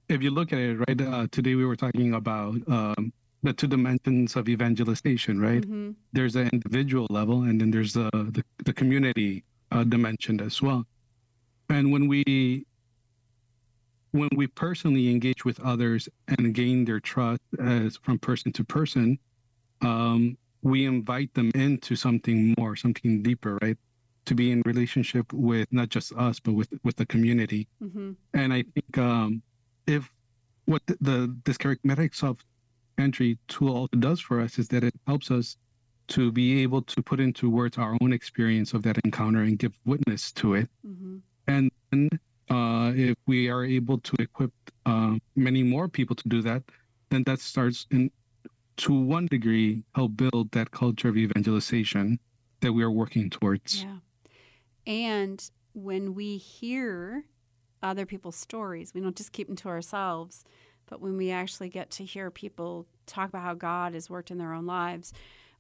[0.09, 3.12] if you look at it, right, uh, today we were talking about um,
[3.43, 5.62] the two dimensions of evangelization, right?
[5.62, 5.95] Mhm.
[6.12, 10.87] There's an individual level, and then there's the the, the community uh, dimension as well.
[11.69, 12.67] And when we
[14.12, 19.19] when we personally engage with others and gain their trust as from person to person,
[19.83, 23.77] um, we invite them into something more, something deeper, right?
[24.27, 27.69] To be in relationship with not just us, but with with the community.
[27.83, 28.12] Mm-hmm.
[28.35, 29.43] And I think um,
[29.87, 30.11] if
[30.66, 32.44] what the, the this charismatic soft
[32.99, 35.57] entry tool also does for us is that it helps us
[36.07, 39.73] to be able to put into words our own experience of that encounter and give
[39.85, 40.68] witness to it.
[40.87, 41.16] Mm-hmm.
[41.49, 42.09] And then,
[42.51, 44.53] uh, if we are able to equip
[44.85, 46.62] uh, many more people to do that,
[47.11, 48.11] then that starts in,
[48.77, 52.18] to one degree, help build that culture of evangelization
[52.61, 53.85] that we are working towards.
[53.85, 53.97] Yeah.
[54.87, 57.25] And when we hear
[57.85, 60.44] other people's stories, we don't just keep them to ourselves,
[60.87, 64.38] but when we actually get to hear people talk about how God has worked in
[64.38, 65.12] their own lives,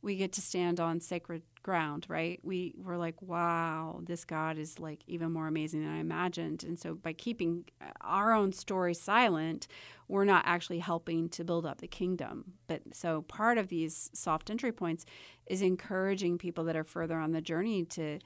[0.02, 2.38] we get to stand on sacred ground, right?
[2.42, 6.62] We we're like, wow, this God is like even more amazing than I imagined.
[6.62, 9.66] And so by keeping uh, our own story silent,
[10.06, 12.52] we're not actually helping to build up the kingdom.
[12.66, 15.06] But so part of these soft entry points
[15.46, 18.18] is encouraging people that are further on the journey to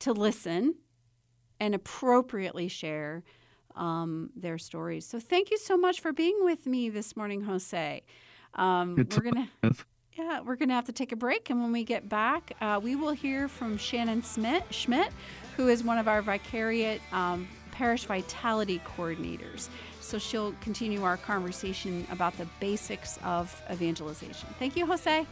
[0.00, 0.74] to listen
[1.60, 3.22] and appropriately share
[3.76, 5.06] um, their stories.
[5.06, 8.02] So thank you so much for being with me this morning, Jose.
[8.54, 9.48] Um, we're gonna
[10.16, 12.96] yeah, we're gonna have to take a break, and when we get back, uh, we
[12.96, 15.12] will hear from Shannon Smith Schmidt,
[15.56, 19.68] who is one of our Vicariate um, Parish Vitality coordinators.
[20.00, 24.48] So she'll continue our conversation about the basics of evangelization.
[24.58, 25.26] Thank you, Jose.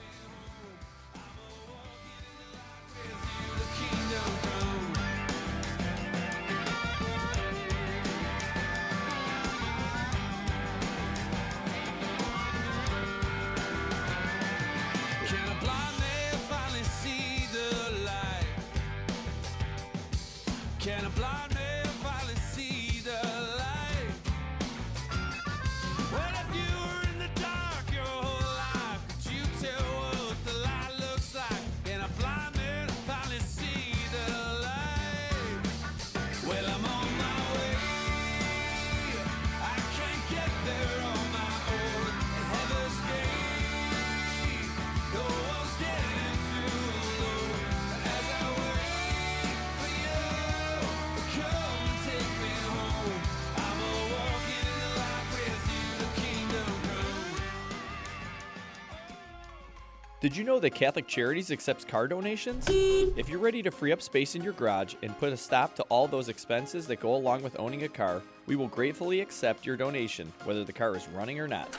[60.28, 62.66] Did you know that Catholic Charities accepts car donations?
[62.68, 65.82] If you're ready to free up space in your garage and put a stop to
[65.84, 69.78] all those expenses that go along with owning a car, we will gratefully accept your
[69.78, 71.74] donation, whether the car is running or not.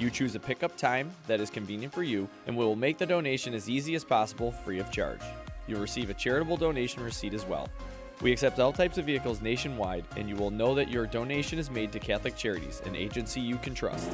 [0.00, 3.06] You choose a pickup time that is convenient for you, and we will make the
[3.06, 5.22] donation as easy as possible free of charge.
[5.68, 7.68] You'll receive a charitable donation receipt as well.
[8.20, 11.70] We accept all types of vehicles nationwide, and you will know that your donation is
[11.70, 14.10] made to Catholic Charities, an agency you can trust.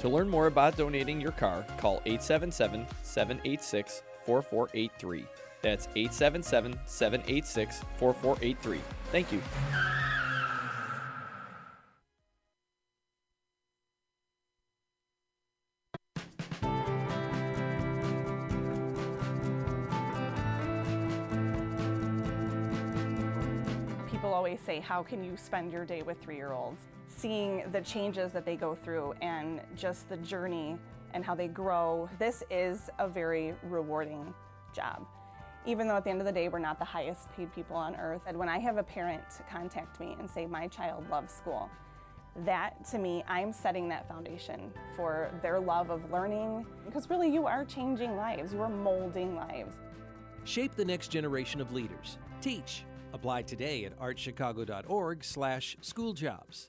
[0.00, 5.26] To learn more about donating your car, call 877 786 4483.
[5.60, 8.80] That's 877 786 4483.
[9.12, 9.42] Thank you.
[24.10, 26.86] People always say, How can you spend your day with three year olds?
[27.20, 30.78] Seeing the changes that they go through and just the journey
[31.12, 34.32] and how they grow, this is a very rewarding
[34.74, 35.04] job.
[35.66, 37.94] Even though at the end of the day, we're not the highest paid people on
[37.96, 38.22] earth.
[38.26, 41.68] And when I have a parent contact me and say, My child loves school,
[42.46, 47.46] that to me, I'm setting that foundation for their love of learning because really you
[47.46, 49.76] are changing lives, you are molding lives.
[50.44, 52.16] Shape the next generation of leaders.
[52.40, 52.86] Teach.
[53.12, 56.68] Apply today at archchicago.org/schooljobs.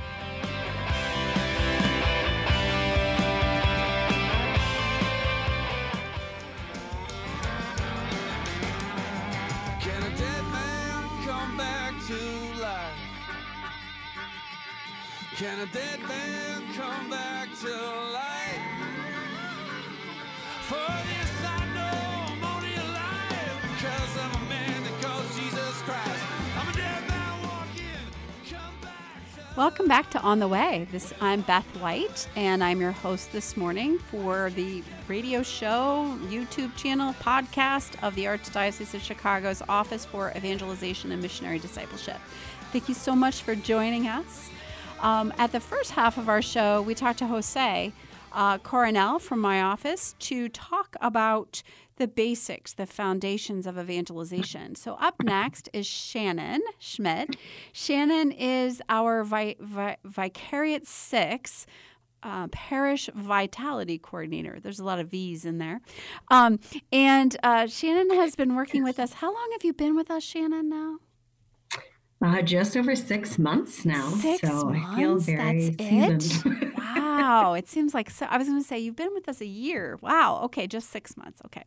[15.67, 18.61] Dead man come back to life?
[20.63, 26.23] For this I know I'm only alive because of a man that calls Jesus Christ.
[26.57, 27.83] I'm a dead man walking.
[28.49, 29.55] Come back.
[29.55, 30.87] Welcome back to On the Way.
[30.91, 36.75] This I'm Beth White, and I'm your host this morning for the radio show, YouTube
[36.75, 42.17] channel, podcast of the Archdiocese of Chicago's Office for Evangelization and Missionary Discipleship.
[42.71, 44.49] Thank you so much for joining us.
[45.01, 47.91] Um, at the first half of our show, we talked to Jose
[48.33, 51.63] uh, Coronel from my office to talk about
[51.97, 54.75] the basics, the foundations of evangelization.
[54.75, 57.35] So, up next is Shannon Schmidt.
[57.73, 61.65] Shannon is our vi- vi- Vicariate 6
[62.23, 64.59] uh, Parish Vitality Coordinator.
[64.59, 65.81] There's a lot of V's in there.
[66.29, 66.59] Um,
[66.91, 69.13] and uh, Shannon has been working with us.
[69.13, 70.97] How long have you been with us, Shannon, now?
[72.23, 74.09] Uh, just over six months now.
[74.09, 74.87] Six so months?
[74.89, 76.63] I feel very That's seasoned.
[76.63, 76.77] it?
[76.77, 77.53] wow.
[77.53, 78.27] It seems like so.
[78.29, 79.97] I was going to say, you've been with us a year.
[80.01, 80.41] Wow.
[80.43, 80.67] Okay.
[80.67, 81.41] Just six months.
[81.45, 81.63] Okay.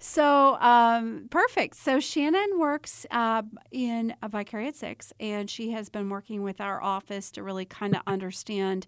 [0.00, 1.76] So, um, perfect.
[1.76, 6.82] So, Shannon works uh, in a Vicariate 6, and she has been working with our
[6.82, 8.86] office to really kind of understand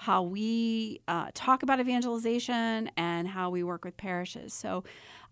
[0.00, 4.54] how we uh, talk about evangelization and how we work with parishes.
[4.54, 4.82] So,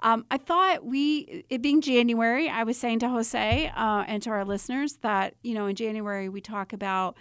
[0.01, 4.31] um, I thought we, it being January, I was saying to Jose uh, and to
[4.31, 7.17] our listeners that, you know, in January we talk about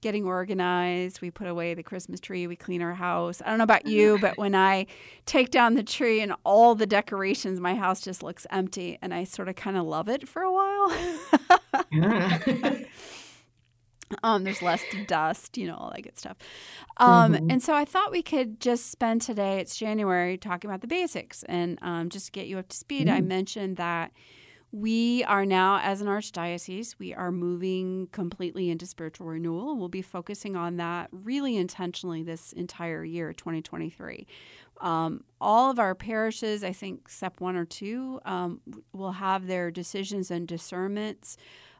[0.00, 1.20] getting organized.
[1.20, 2.46] We put away the Christmas tree.
[2.46, 3.42] We clean our house.
[3.44, 4.86] I don't know about you, but when I
[5.26, 9.24] take down the tree and all the decorations, my house just looks empty, and I
[9.24, 10.92] sort of kind of love it for a while.
[14.22, 16.36] um, there's less dust, you know, all that good stuff.
[16.98, 17.50] Um, Mhm.
[17.50, 21.42] And so I thought we could just spend today, it's January, talking about the basics
[21.44, 23.08] and um, just to get you up to speed.
[23.08, 23.26] I Mm.
[23.26, 24.12] mentioned that
[24.70, 29.76] we are now, as an archdiocese, we are moving completely into spiritual renewal.
[29.78, 34.26] We'll be focusing on that really intentionally this entire year, 2023.
[34.82, 38.60] Um, all of our parishes, I think, except one or two, um,
[38.92, 41.38] will have their decisions and discernments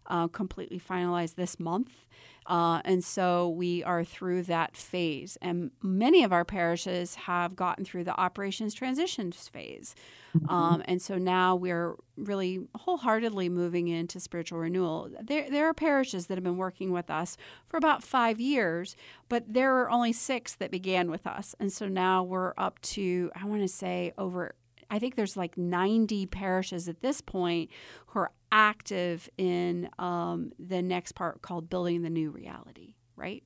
[0.08, 2.06] uh, completely finalized this month.
[2.46, 5.36] Uh, and so we are through that phase.
[5.42, 9.94] And many of our parishes have gotten through the operations transitions phase.
[10.34, 10.48] Mm-hmm.
[10.50, 15.10] Um, and so now we're really wholeheartedly moving into spiritual renewal.
[15.22, 17.36] There, there are parishes that have been working with us
[17.66, 18.96] for about five years,
[19.28, 21.54] but there are only six that began with us.
[21.60, 24.54] And so now we're up to, I want to say, over
[24.90, 27.70] I think there's like 90 parishes at this point
[28.08, 33.42] who are active in um, the next part called building the new reality, right?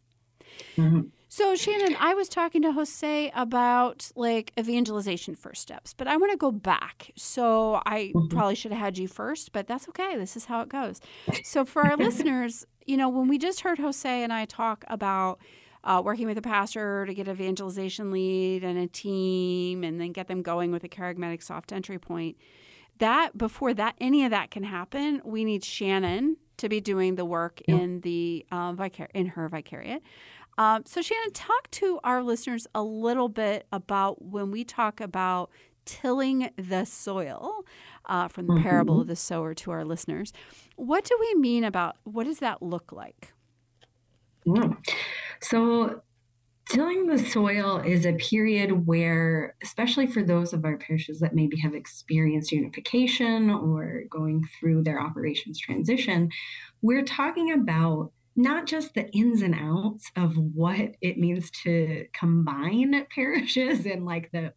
[0.79, 1.01] Mm-hmm.
[1.29, 6.31] So Shannon, I was talking to Jose about like evangelization first steps, but I want
[6.33, 7.11] to go back.
[7.17, 8.29] So I Mm-hmm.
[8.29, 10.17] probably should have had you first, but that's okay.
[10.17, 11.01] This is how it goes.
[11.41, 15.39] So for our listeners, you know, when we just heard Jose and I talk about
[15.85, 20.29] uh, working with a pastor to get evangelization lead and a team, and then get
[20.29, 22.37] them going with a charismatic soft entry point.
[22.99, 27.25] That before that any of that can happen, we need Shannon to be doing the
[27.25, 30.03] work in the uh, vicar- in her vicariate.
[30.59, 35.51] Um, so Shannon, talk to our listeners a little bit about when we talk about
[35.87, 37.65] tilling the soil
[38.07, 39.01] uh, from the parable Mhm.
[39.01, 40.33] of the sower to our listeners.
[40.77, 43.33] What do we mean about what does that look like?
[44.47, 44.77] Mm.
[45.43, 46.03] So,
[46.71, 51.59] tilling the soil is a period where, especially for those of our parishes that maybe
[51.59, 56.31] have experienced unification or going through their operations transition,
[56.81, 63.07] we're talking about not just the ins and outs of what it means to combine
[63.15, 64.53] parishes and like the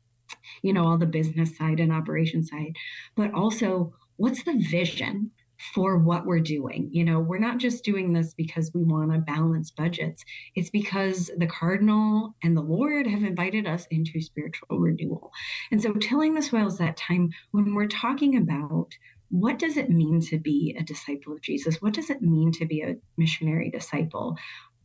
[0.61, 2.75] you know all the business side and operation side
[3.15, 5.29] but also what's the vision
[5.73, 6.89] for what we're doing.
[6.91, 10.23] You know, we're not just doing this because we want to balance budgets.
[10.55, 15.31] It's because the Cardinal and the Lord have invited us into spiritual renewal.
[15.71, 18.89] And so tilling the soil is that time when we're talking about
[19.29, 21.81] what does it mean to be a disciple of Jesus?
[21.81, 24.37] What does it mean to be a missionary disciple?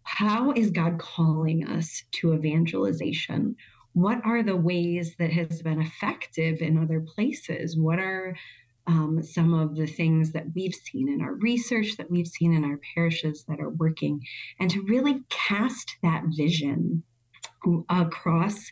[0.05, 3.57] How is God calling us to evangelization?
[3.93, 7.77] What are the ways that has been effective in other places?
[7.77, 8.37] What are
[8.87, 12.64] um, some of the things that we've seen in our research, that we've seen in
[12.64, 14.20] our parishes that are working,
[14.59, 17.03] and to really cast that vision
[17.89, 18.70] across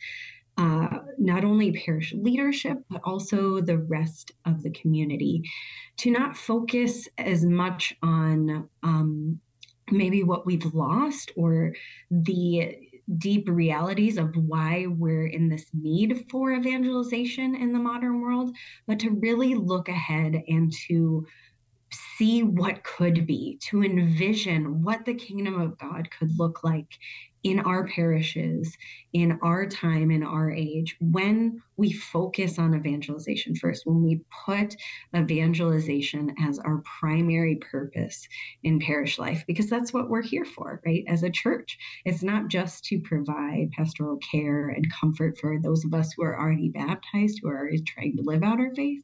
[0.57, 0.89] uh,
[1.19, 5.43] not only parish leadership, but also the rest of the community.
[5.99, 9.41] To not focus as much on um,
[9.91, 11.75] maybe what we've lost or
[12.11, 12.77] the
[13.17, 18.55] deep realities of why we're in this need for evangelization in the modern world,
[18.87, 21.27] but to really look ahead and to
[22.17, 26.99] see what could be, to envision what the kingdom of God could look like
[27.43, 28.77] in our parishes,
[29.13, 34.75] in our time, in our age, when we focus on evangelization first, when we put
[35.17, 38.29] evangelization as our primary purpose
[38.63, 41.05] in parish life, because that's what we're here for, right?
[41.07, 45.95] As a church, it's not just to provide pastoral care and comfort for those of
[45.95, 49.03] us who are already baptized, who are already trying to live out our faith,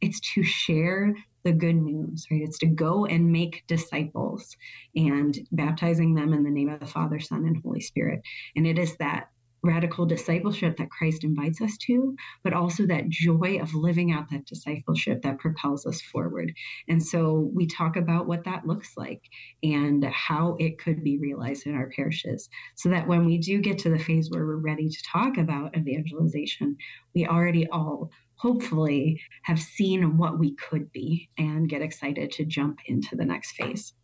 [0.00, 1.14] it's to share
[1.46, 2.42] the good news, right?
[2.42, 4.56] It's to go and make disciples
[4.96, 8.20] and baptizing them in the name of the Father, Son, and Holy Spirit.
[8.56, 9.28] And it is that
[9.62, 14.46] radical discipleship that Christ invites us to, but also that joy of living out that
[14.46, 16.52] discipleship that propels us forward.
[16.88, 19.22] And so we talk about what that looks like
[19.62, 23.78] and how it could be realized in our parishes so that when we do get
[23.78, 26.76] to the phase where we're ready to talk about evangelization,
[27.14, 32.80] we already all hopefully have seen what we could be and get excited to jump
[32.86, 33.94] into the next phase.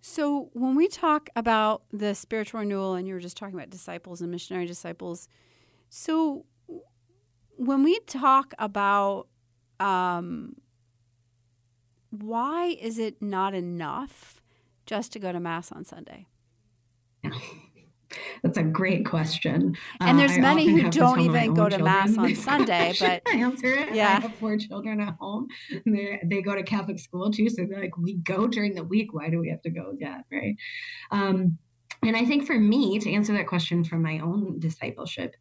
[0.00, 4.20] So, when we talk about the spiritual renewal, and you were just talking about disciples
[4.20, 5.28] and missionary disciples,
[5.90, 6.44] so
[7.56, 9.28] when we talk about
[9.78, 10.56] um,
[12.10, 14.42] why is it not enough
[14.86, 16.26] just to go to Mass on Sunday?
[18.42, 19.76] That's a great question.
[20.00, 23.72] And there's Uh, many who don't even go to Mass on Sunday, but- I answer
[23.72, 23.94] it.
[23.94, 24.08] Yeah.
[24.18, 25.48] I have four children at home.
[25.86, 29.12] They they go to Catholic school too, so they're like, we go during the week.
[29.12, 30.56] Why do we have to go again, right?
[31.10, 31.58] Um,
[32.04, 35.36] and I think for me to answer that question from my own discipleship,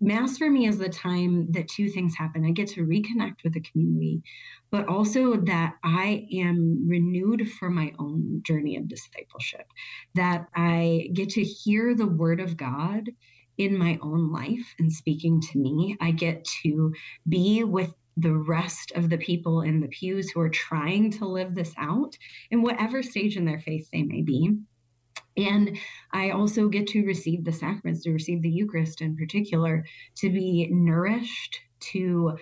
[0.00, 2.44] Mass for me is the time that two things happen.
[2.44, 4.22] I get to reconnect with the community,
[4.70, 9.66] but also that I am renewed for my own journey of discipleship,
[10.14, 13.10] that I get to hear the word of God
[13.58, 15.96] in my own life and speaking to me.
[16.00, 16.92] I get to
[17.28, 21.54] be with the rest of the people in the pews who are trying to live
[21.54, 22.16] this out
[22.50, 24.56] in whatever stage in their faith they may be.
[25.36, 25.76] And
[26.12, 29.84] I also get to receive the sacraments, to receive the Eucharist in particular,
[30.16, 32.36] to be nourished, to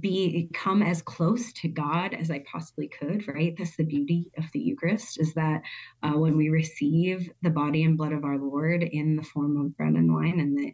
[0.00, 3.54] be come as close to God as I possibly could, right?
[3.56, 5.62] That's the beauty of the Eucharist is that
[6.02, 9.76] uh, when we receive the body and blood of our Lord in the form of
[9.76, 10.72] bread and wine, and the,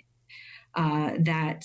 [0.75, 1.64] uh, that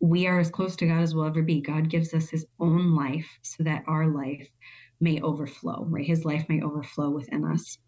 [0.00, 1.60] we are as close to God as we'll ever be.
[1.60, 4.48] God gives us his own life so that our life
[5.00, 6.06] may overflow, right?
[6.06, 7.78] His life may overflow within us.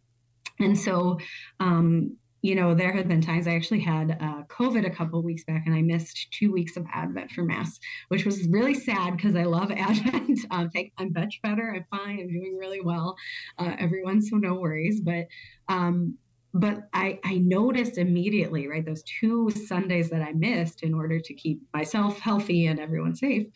[0.60, 1.18] And so,
[1.58, 5.44] um, you know, there have been times I actually had uh, COVID a couple weeks
[5.44, 9.36] back and I missed two weeks of Advent for Mass, which was really sad because
[9.36, 10.40] I love Advent.
[10.50, 11.74] um, I'm much better.
[11.74, 12.20] I'm fine.
[12.20, 13.16] I'm doing really well.
[13.58, 15.00] Uh, everyone, so no worries.
[15.00, 15.26] But
[15.68, 16.16] um,
[16.52, 21.34] but I, I noticed immediately, right, those two Sundays that I missed in order to
[21.34, 23.46] keep myself healthy and everyone safe,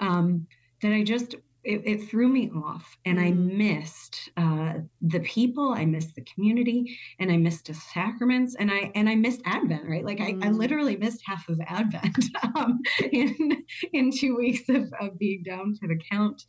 [0.00, 0.48] um,
[0.80, 3.56] that I just it, it, threw me off and i mm.
[3.56, 8.90] missed uh, the people i missed the community and i missed the sacraments and i
[8.94, 10.56] and i missed advent right like I, I mm.
[10.56, 12.24] literally missed half of advent
[12.56, 12.80] um,
[13.12, 16.44] in in two weeks of, of being down to the count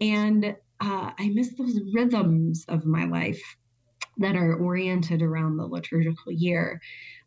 [0.00, 3.42] and uh, i missed those rhythms of my life
[4.18, 6.80] that are oriented around the liturgical year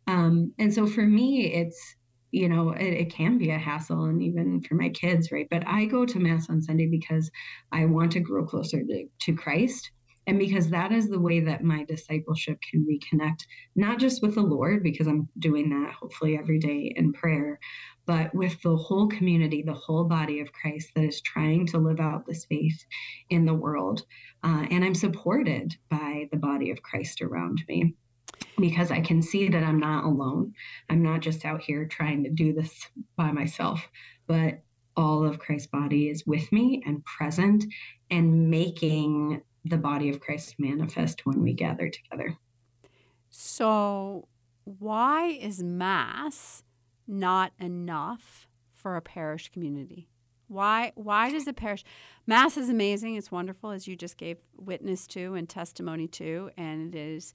[0.06, 1.96] um, and so for me it's
[2.36, 5.48] you know it, it, can be a hassle and even for my kids right?
[5.50, 7.30] But i go to mass on sunday because
[7.72, 9.90] i want to grow closer to, to christ
[10.26, 13.40] and because that is the way that my discipleship can reconnect
[13.74, 17.58] not just with the lord because i'm doing that hopefully every day in prayer
[18.06, 22.00] but with the whole community the whole body of christ that is trying to live
[22.00, 22.84] out this faith
[23.30, 24.02] in the world
[24.44, 27.94] uh, and i'm supported by the body of christ around me
[28.58, 30.54] because I can see that I'm not alone.
[30.88, 33.88] I'm not just out here trying to do this by myself,
[34.26, 34.62] but
[34.96, 37.64] all of Christ's body is with me and present
[38.10, 42.36] and making the body of Christ manifest when we gather together.
[43.28, 44.28] So,
[44.64, 46.62] why is Mass
[47.06, 50.08] not enough for a parish community?
[50.48, 51.84] Why why does a parish
[52.26, 56.94] Mass is amazing, it's wonderful as you just gave witness to and testimony to and
[56.94, 57.34] it is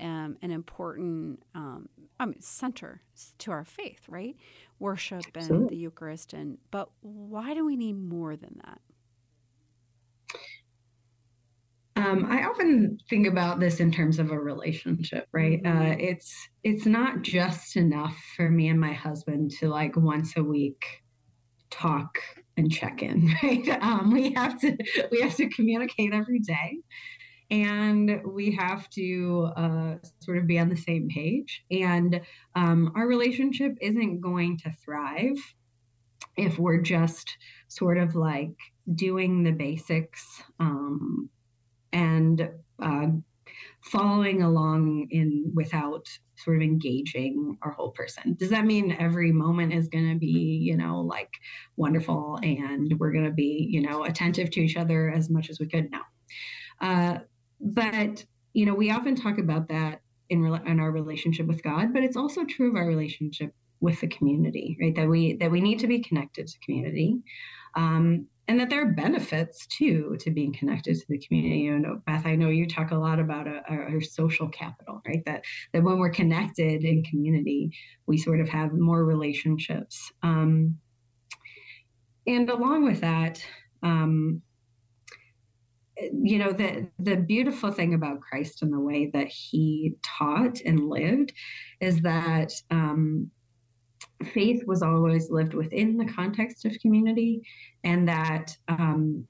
[0.00, 1.88] um, an important um,
[2.18, 3.02] I mean, center
[3.38, 4.36] to our faith, right?
[4.78, 5.68] Worship and Absolutely.
[5.68, 8.80] the Eucharist, and but why do we need more than that?
[11.96, 15.60] Um, I often think about this in terms of a relationship, right?
[15.64, 15.92] Uh, mm-hmm.
[15.92, 20.42] Uh, it's it's not just enough for me and my husband to like once a
[20.42, 20.84] week
[21.70, 22.18] talk
[22.56, 23.68] and check in, right?
[23.82, 24.76] Um, we have to
[25.10, 26.78] we have to communicate every day
[27.50, 31.64] and we have to uh, sort of be on the same page.
[31.70, 32.20] And
[32.54, 35.36] um, our relationship isn't going to thrive
[36.36, 37.36] if we're just
[37.68, 38.56] sort of like
[38.94, 41.30] doing the basics um,
[41.92, 42.50] and
[42.82, 43.06] uh,
[43.80, 48.36] following along in without sort of engaging our whole person.
[48.38, 51.30] Does that mean every moment is going to be, you know, like
[51.76, 55.58] wonderful and we're going to be, you know, attentive to each other as much as
[55.58, 55.90] we could?
[55.90, 56.00] No.
[56.80, 57.18] Uh,
[57.60, 61.92] but, you know, we often talk about that in, re- in our relationship with God,
[61.92, 64.94] but it's also true of our relationship with the community, right?
[64.94, 67.18] That we that we need to be connected to community.
[67.74, 71.58] Um, and that there are benefits too to being connected to the community.
[71.58, 75.22] You know, Beth, I know you talk a lot about a, our social capital, right?
[75.26, 77.70] That that when we're connected in community,
[78.06, 80.12] we sort of have more relationships.
[80.22, 80.78] Um,
[82.26, 83.44] and along with that,
[83.82, 84.42] um,
[86.12, 90.88] you know the the beautiful thing about Christ and the way that he taught and
[90.88, 91.32] lived
[91.80, 93.30] is that um,
[94.32, 97.42] faith was always lived within the context of community,
[97.84, 99.26] and that um,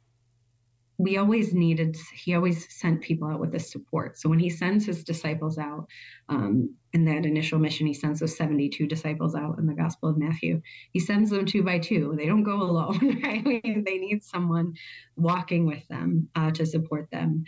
[0.99, 4.19] we always needed he always sent people out with the support.
[4.19, 5.87] So when he sends his disciples out
[6.29, 10.19] um, in that initial mission he sends those 72 disciples out in the gospel of
[10.19, 10.63] matthew.
[10.93, 12.15] He sends them two by two.
[12.17, 13.45] They don't go alone right?
[13.45, 14.75] They need someone
[15.17, 17.45] walking with them uh, to support them.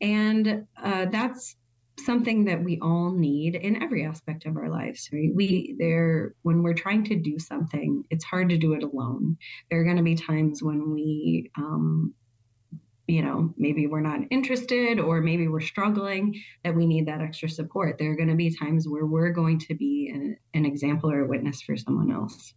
[0.00, 1.56] And uh, that's
[1.98, 5.30] something that we all need in every aspect of our lives right?
[5.34, 9.36] We there when we're trying to do something it's hard to do it alone.
[9.70, 12.14] There are going to be times when we um,
[13.10, 17.48] you know, maybe we're not interested or maybe we're struggling, that we need that extra
[17.48, 17.98] support.
[17.98, 21.24] There are going to be times where we're going to be an, an example or
[21.24, 22.54] a witness for someone else.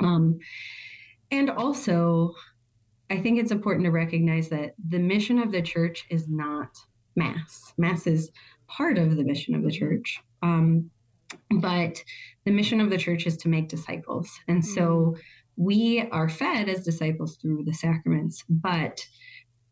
[0.00, 0.40] Um,
[1.30, 2.34] and also,
[3.10, 6.76] I think it's important to recognize that the mission of the church is not
[7.14, 7.72] mass.
[7.78, 8.32] Mass is
[8.66, 10.18] part of the mission of the church.
[10.42, 10.90] Um,
[11.60, 12.02] but
[12.44, 14.28] the mission of the church is to make disciples.
[14.48, 15.20] And so mm.
[15.56, 19.06] we are fed as disciples through the sacraments, but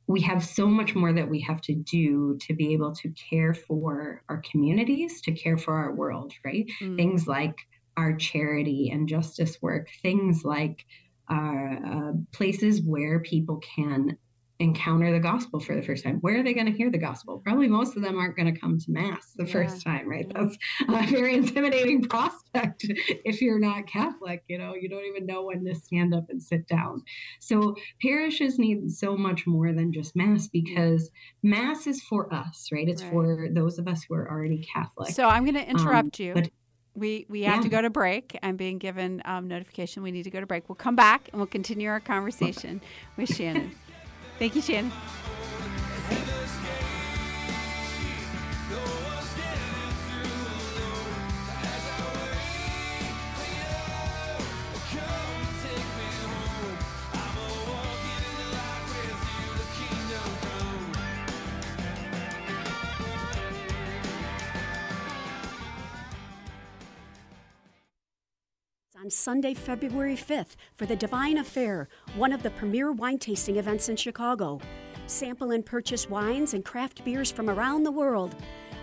[0.07, 3.55] we have so much more that we have to do to be able to care
[3.55, 6.71] for our communities, to care for our world, right?
[6.81, 6.97] Mm.
[6.97, 7.57] Things like
[7.97, 10.85] our charity and justice work, things like
[11.29, 14.19] are uh, places where people can
[14.65, 16.17] encounter the gospel for the first time.
[16.21, 17.39] Where are they going to hear the gospel?
[17.45, 19.53] Probably most of them aren't going to come to mass the yeah.
[19.53, 20.27] first time, right?
[20.35, 20.57] That's
[20.89, 24.43] a very intimidating prospect if you're not Catholic.
[24.49, 27.03] You know, you don't even know when to stand up and sit down.
[27.41, 31.11] So parishes need so much more than just mass because
[31.43, 32.89] mass is for us, right?
[32.89, 33.13] It's right.
[33.13, 35.15] for those of us who are already Catholic.
[35.15, 36.35] So I'm going to interrupt um, you.
[36.35, 36.51] But,
[36.97, 37.63] we we have yeah.
[37.63, 38.39] to go to break.
[38.41, 40.69] I'm being given um, notification we need to go to break.
[40.69, 42.81] We'll come back and we'll continue our conversation
[43.17, 43.73] with Shannon.
[44.39, 44.93] Thank you, Shannon.
[69.15, 73.97] Sunday, February 5th for the Divine Affair, one of the premier wine tasting events in
[73.97, 74.61] Chicago.
[75.07, 78.35] Sample and purchase wines and craft beers from around the world.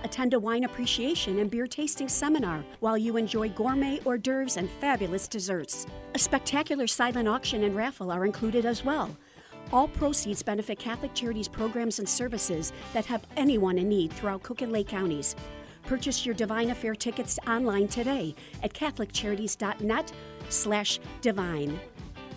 [0.03, 4.69] Attend a wine appreciation and beer tasting seminar while you enjoy gourmet hors d'oeuvres and
[4.69, 5.85] fabulous desserts.
[6.15, 9.15] A spectacular silent auction and raffle are included as well.
[9.71, 14.61] All proceeds benefit Catholic Charities programs and services that help anyone in need throughout Cook
[14.61, 15.35] and Lake counties.
[15.83, 20.11] Purchase your Divine Affair tickets online today at catholiccharities.net
[20.49, 21.79] slash divine.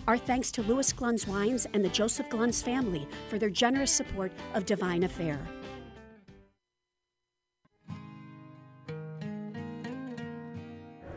[0.07, 4.31] Our thanks to Louis Glunz Wines and the Joseph Glunz family for their generous support
[4.53, 5.39] of Divine Affair.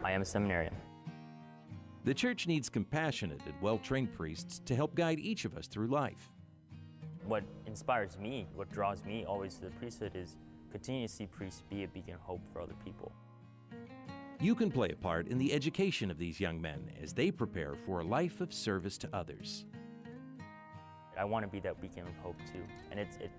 [0.03, 0.75] I am a seminarian.
[2.05, 5.89] The church needs compassionate and well trained priests to help guide each of us through
[5.89, 6.31] life.
[7.27, 10.39] What inspires me, what draws me always to the priesthood is
[10.71, 13.13] continue to see priests be a beacon of hope for other people.
[14.41, 17.75] You can play a part in the education of these young men as they prepare
[17.87, 19.65] for a life of service to others.
[21.19, 23.33] I want to be that beacon of hope too, and it, it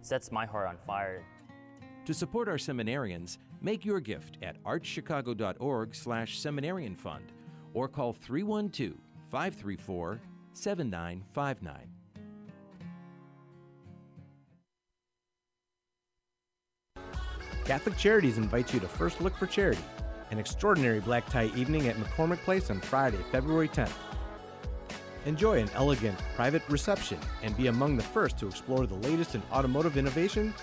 [0.00, 1.22] sets my heart on fire.
[2.06, 7.32] To support our seminarians, make your gift at archchicago.org slash seminarian fund
[7.74, 8.94] or call 312
[9.30, 10.20] 534
[10.54, 11.97] 7959.
[17.68, 19.84] Catholic Charities invites you to First Look for Charity,
[20.30, 23.92] an extraordinary black tie evening at McCormick Place on Friday, February 10th.
[25.26, 29.42] Enjoy an elegant, private reception and be among the first to explore the latest in
[29.52, 30.54] automotive innovation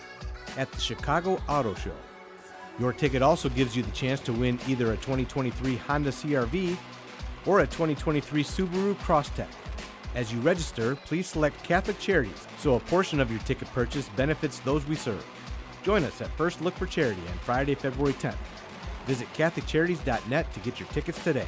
[0.58, 1.94] at the Chicago Auto Show.
[2.80, 6.76] Your ticket also gives you the chance to win either a 2023 Honda CRV
[7.46, 9.46] or a 2023 Subaru Crosstrek.
[10.16, 14.58] As you register, please select Catholic Charities so a portion of your ticket purchase benefits
[14.62, 15.24] those we serve.
[15.86, 18.36] Join us at First Look for Charity on Friday, February 10th.
[19.06, 21.46] Visit CatholicCharities.net to get your tickets today.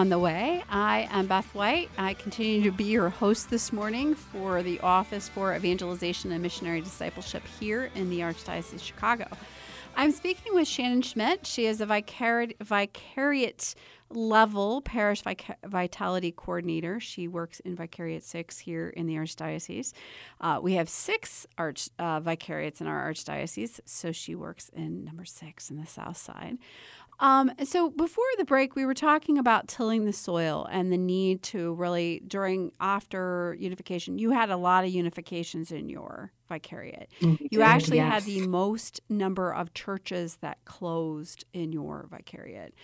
[0.00, 0.64] On the Way.
[0.70, 1.90] I am Beth White.
[1.98, 6.80] I continue to be your host this morning for the Office for Evangelization and Missionary
[6.80, 9.26] Discipleship here in the Archdiocese of Chicago.
[9.96, 11.46] I'm speaking with Shannon Schmidt.
[11.46, 13.74] She is a vicari- vicariate
[14.10, 17.00] level parish vic- vitality coordinator.
[17.00, 19.92] She works in Vicariate 6 here in the Archdiocese.
[20.40, 25.24] Uh, we have six arch uh, vicariates in our Archdiocese, so she works in number
[25.24, 26.58] six in the south side.
[27.20, 31.42] Um, so before the break, we were talking about tilling the soil and the need
[31.44, 34.18] to really during after unification.
[34.18, 37.10] You had a lot of unifications in your vicariate.
[37.20, 37.44] Mm-hmm.
[37.50, 38.12] You actually yes.
[38.12, 42.74] had the most number of churches that closed in your vicariate.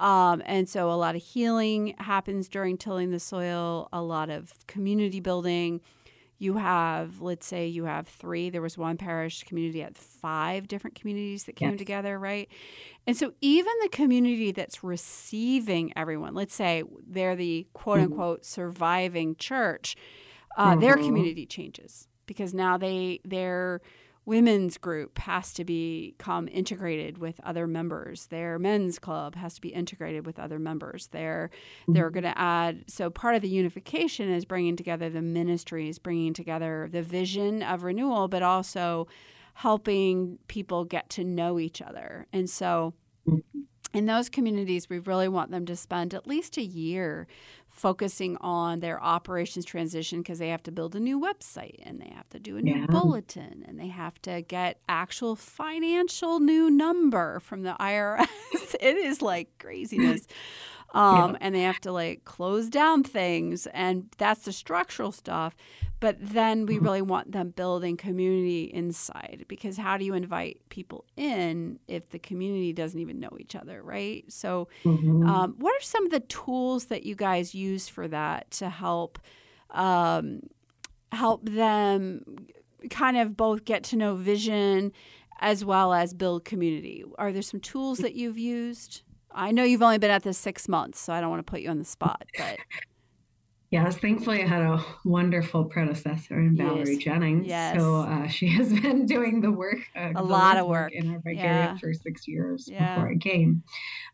[0.00, 4.66] Um, and so a lot of healing happens during tilling the soil, a lot of
[4.66, 5.80] community building
[6.40, 10.98] you have let's say you have three there was one parish community at five different
[10.98, 11.78] communities that came yes.
[11.78, 12.48] together right
[13.06, 18.12] and so even the community that's receiving everyone let's say they're the quote mm-hmm.
[18.12, 18.46] unquote mm-hmm.
[18.46, 19.94] surviving church
[20.56, 20.80] uh, mm-hmm.
[20.80, 23.80] their community changes because now they they're
[24.24, 28.26] women's group has to become integrated with other members.
[28.26, 31.08] Their men's club has to be integrated with other members.
[31.08, 31.50] They're
[31.82, 31.92] mm-hmm.
[31.94, 32.84] they're going to add.
[32.86, 37.82] So part of the unification is bringing together the ministries, bringing together the vision of
[37.82, 39.08] renewal, but also
[39.54, 42.26] helping people get to know each other.
[42.32, 42.94] And so.
[43.28, 43.60] Mm-hmm.
[43.92, 47.26] In those communities, we really want them to spend at least a year
[47.80, 52.12] focusing on their operations transition because they have to build a new website and they
[52.14, 52.86] have to do a new Yeah.
[52.86, 58.26] bulletin and they have to get actual financial new number from the IRS.
[58.80, 60.26] it is like craziness.
[60.92, 61.36] Um, Yeah.
[61.42, 65.54] And they have to like close down things, and that's the structural stuff.
[66.00, 71.04] But then we really want them building community inside because how do you invite people
[71.16, 74.24] in if the community doesn't even know each other, right?
[74.32, 75.26] So, Mhm.
[75.28, 79.18] um, what are some of the tools that you guys use for that to help
[79.72, 80.40] um,
[81.12, 82.24] help them
[82.88, 84.92] kind of both get to know vision
[85.40, 87.04] as well as build community?
[87.18, 89.02] Are there some tools that you've used?
[89.32, 91.60] I know you've only been at this six months, so I don't want to put
[91.60, 92.58] you on the spot, but
[93.70, 97.04] Yes, thankfully I had a wonderful predecessor in Valerie Yes.
[97.04, 97.46] Jennings.
[97.46, 97.76] Yes.
[97.78, 100.92] So uh, she has been doing the work, uh, the lot of work.
[100.92, 101.78] in our Vicariate Yeah.
[101.78, 102.96] for six years Yeah.
[102.96, 103.62] before I came.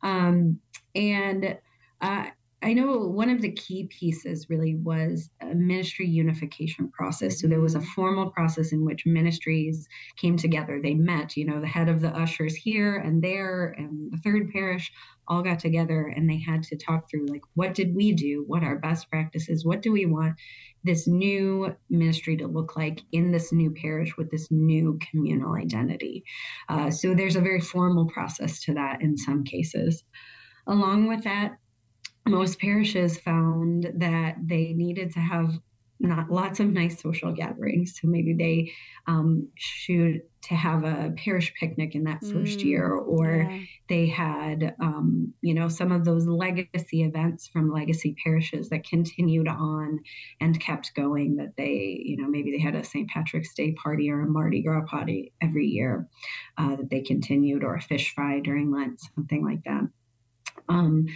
[0.03, 0.61] Um,
[0.95, 1.59] and
[2.03, 2.27] uh,
[2.63, 7.41] I know one of the key pieces really was a ministry unification process.
[7.41, 7.89] So there was a Mm-hmm.
[7.95, 9.87] formal process in which ministries
[10.17, 10.81] came together.
[10.83, 14.51] They met, you know, the head of the ushers here and there and the third
[14.53, 14.91] parish
[15.29, 18.63] all got together and they had to talk through like what did we do what
[18.63, 20.35] are best practices what do we want
[20.85, 26.25] this new ministry to look like in this new parish with this new communal identity
[26.69, 30.05] uh, so there's a very formal process to that in some cases
[30.67, 31.57] along with that
[32.27, 35.59] most parishes found that they needed to have
[35.99, 38.71] not lots of nice social gatherings so maybe they
[39.07, 43.59] um, should to have a parish picnic in that first Mm, year or yeah.
[43.89, 49.49] they had um, you know some of those legacy events from legacy parishes that continued
[49.49, 50.01] on
[50.39, 54.11] and kept going that they you know maybe they had a st patrick's day party
[54.11, 56.07] or a mardi gras party every year
[56.59, 59.89] uh, that they continued or a fish fry during lent something like that
[60.69, 61.07] um,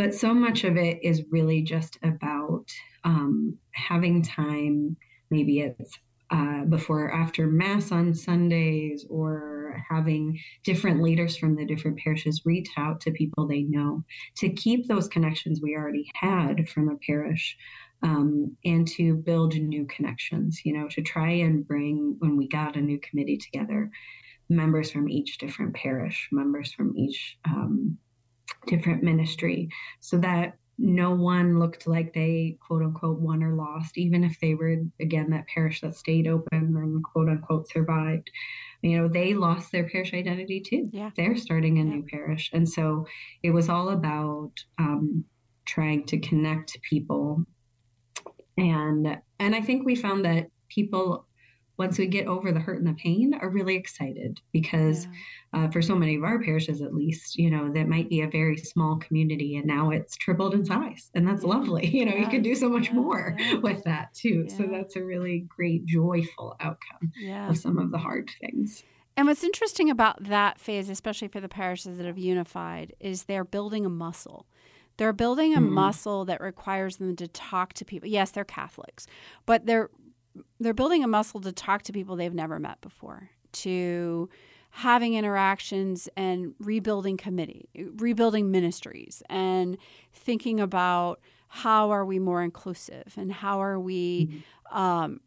[0.00, 2.64] but so much of it is really just about
[3.04, 4.96] um, having time
[5.30, 5.98] maybe it's
[6.30, 12.40] uh, before or after mass on sundays or having different leaders from the different parishes
[12.46, 14.02] reach out to people they know
[14.38, 17.58] to keep those connections we already had from a parish
[18.02, 22.74] um, and to build new connections you know to try and bring when we got
[22.74, 23.90] a new committee together
[24.48, 27.98] members from each different parish members from each um,
[28.66, 29.68] different ministry
[30.00, 34.54] so that no one looked like they quote unquote won or lost, even if they
[34.54, 38.30] were again that parish that stayed open and quote unquote survived.
[38.80, 40.88] You know, they lost their parish identity too.
[40.90, 41.10] Yeah.
[41.14, 42.48] They're starting a new parish.
[42.54, 43.06] And so
[43.42, 45.26] it was all about um,
[45.66, 47.44] trying to connect people.
[48.56, 51.26] And and I think we found that people
[51.80, 55.08] once we get over the hurt and the pain are really excited because
[55.54, 58.28] uh, for so many of our parishes at least you know that might be a
[58.28, 61.86] very small community and now it's tripled in size and that's lovely.
[62.00, 64.46] You know you can do so much more with that too.
[64.48, 67.48] So that's a really great joyful outcome Yeah.
[67.48, 68.84] of some of the hard things.
[69.16, 73.44] And what's interesting about that phase, especially for the parishes that have unified, is they're
[73.44, 74.46] building a muscle.
[74.96, 75.70] They're building a Mhm.
[75.70, 78.08] muscle that requires them to talk to people.
[78.08, 79.06] Yes, they're Catholics,
[79.46, 79.90] but they're
[80.58, 84.28] they're building a muscle to talk to people they've never met before, to
[84.70, 89.76] having interactions and rebuilding committee, rebuilding ministries, and
[90.12, 95.20] thinking about how are we more inclusive and how are we um,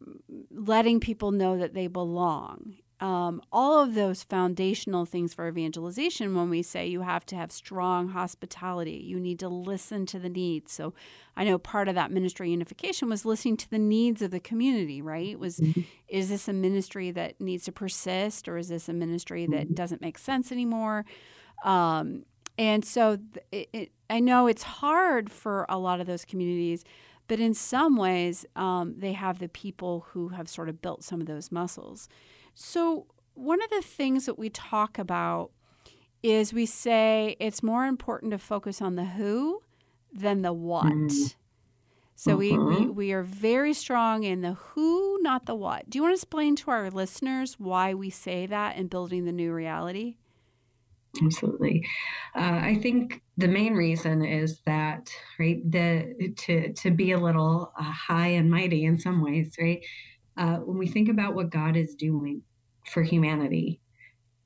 [0.51, 2.75] letting people know that they belong.
[3.03, 7.51] Um, all of those foundational things for evangelization when we say you have to have
[7.51, 10.71] strong hospitality, you need to listen to the needs.
[10.71, 10.93] So
[11.35, 15.01] I know part of that ministry unification was listening to the needs of the community,
[15.01, 15.37] right?
[15.37, 15.59] Was
[16.07, 19.99] is this a ministry that needs to persist or is this a ministry that doesn't
[19.99, 21.03] make sense anymore?
[21.65, 22.23] Um,
[22.57, 23.17] and so
[23.51, 26.85] it, it, I know it's hard for a lot of those communities,
[27.27, 31.19] but in some ways, um, they have the people who have sort of built some
[31.19, 32.07] of those muscles.
[32.53, 35.51] So, one of the things that we talk about
[36.23, 39.61] is we say it's more important to focus on the who
[40.13, 40.97] than the what.
[41.05, 41.35] Mm.
[42.15, 42.89] So we, we, Mhm.
[42.89, 45.89] we are very strong in the who, not the what.
[45.89, 49.31] Do you want to explain to our listeners why we say that in building the
[49.33, 50.17] new reality?
[51.23, 51.85] Absolutely.
[52.35, 57.71] Uh, I think the main reason is that, right, the to to be a little
[57.77, 59.85] uh, high and mighty in some ways, right?
[60.37, 62.41] Uh, when we think about what God is doing
[62.85, 63.79] for humanity,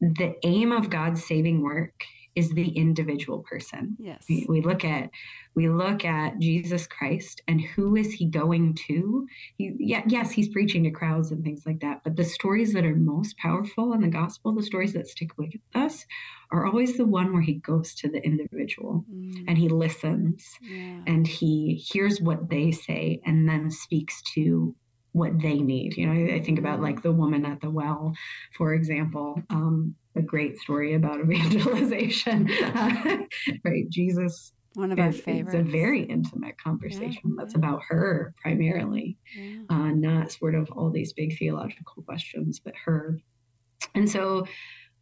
[0.02, 2.04] the aim of God's saving work
[2.36, 3.96] is the individual person.
[3.98, 4.24] Yes.
[4.30, 5.10] We, we look at
[5.56, 9.26] we look at Jesus Christ and who is he going to?
[9.58, 12.86] He, yeah, yes, he's preaching to crowds and things like that, but the stories that
[12.86, 16.06] are most powerful in the gospel, the stories that stick with us,
[16.52, 19.46] are always the one where he goes to the individual Mm.
[19.48, 21.02] and he listens Yeah.
[21.08, 24.76] and he hears what they say and then speaks to
[25.14, 25.98] what they need.
[25.98, 28.14] You know, I, think about like the woman at the well,
[28.56, 32.50] for example, um, a great story about evangelization,
[33.66, 33.90] right?
[33.90, 34.54] Jesus.
[34.74, 39.62] One of our is- It's a very intimate conversation that's about her primarily, Yeah.
[39.70, 43.20] uh, not sort of all these big theological questions, but her.
[43.96, 44.46] And so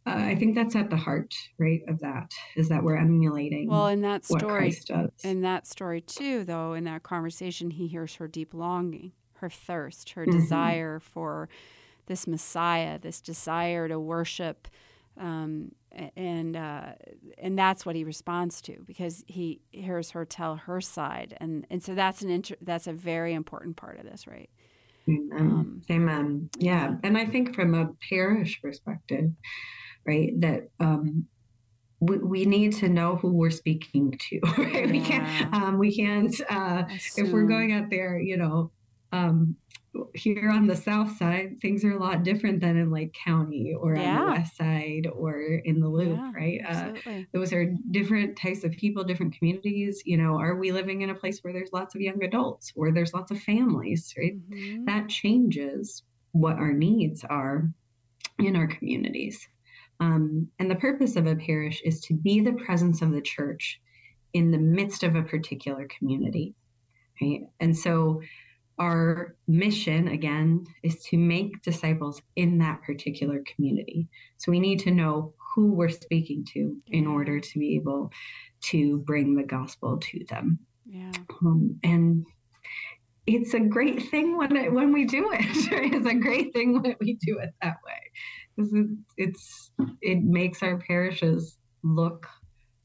[0.06, 3.88] uh, I think that's at the heart, right, of that is that we're emulating Well,
[3.88, 5.10] in that what story, Christ does.
[5.24, 10.10] in that story too, though, in that conversation, he hears her deep longing, her thirst,
[10.10, 10.32] her Mhm.
[10.32, 11.48] desire for
[12.06, 14.68] this Messiah, this desire to worship,
[15.18, 15.72] um,
[16.14, 16.92] and uh,
[17.38, 21.82] and that's what he responds to because he hears her tell her side, and and
[21.82, 24.50] so that's an inter- that's a very important part of this, right?
[25.08, 25.28] Amen.
[25.38, 26.50] Um, Amen.
[26.58, 26.96] Yeah.
[27.04, 29.30] And I think from a parish perspective,
[30.04, 31.26] right, that um,
[32.00, 34.40] we, we need to know who we're speaking to.
[34.58, 34.90] Right?
[34.90, 35.54] We can't.
[35.54, 36.34] Um, we can't.
[36.50, 36.84] Uh,
[37.16, 38.72] if we're going out there, you know,
[39.16, 39.56] um,
[40.14, 43.96] here on the south side, things are a lot different than in Lake County or
[43.96, 46.60] on the west side or in the Loop, Yeah, right?
[46.68, 50.02] Uh, those are different types of people, different communities.
[50.04, 52.92] You know, are we living in a place where there's lots of young adults or
[52.92, 54.34] there's lots of families, right?
[54.50, 54.84] Mm-hmm.
[54.84, 56.02] That changes
[56.32, 57.70] what our needs are
[58.38, 59.48] in our communities.
[59.98, 63.80] Um, and the purpose of a parish is to be the presence of the church
[64.34, 66.54] in the midst of a particular community.
[67.22, 67.44] Right?
[67.60, 68.20] And so
[68.78, 74.08] our mission, again, is to make disciples in that particular community.
[74.36, 78.12] So we need to know who we're speaking to in order to be able
[78.64, 80.58] to bring the gospel to them.
[80.84, 81.12] Yeah.
[81.44, 82.26] Um, and
[83.26, 85.72] it's a great thing when it, when we do it.
[85.72, 85.92] Right?
[85.94, 88.00] It's a great thing when we do it that way.
[88.56, 92.26] 'Cause it, it's it makes our parishes look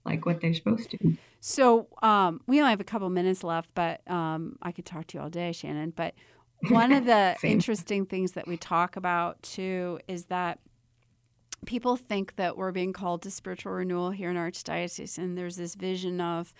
[0.05, 1.17] like what they're supposed to.
[1.39, 5.17] So um, we only have a couple minutes left, but um, I could talk to
[5.17, 5.93] you all day, Shannon.
[5.95, 6.13] But
[6.69, 10.59] one of the interesting things that we talk about too is that
[11.65, 15.75] people think that we're being called to spiritual renewal here in Archdiocese, and there's this
[15.75, 16.53] vision of,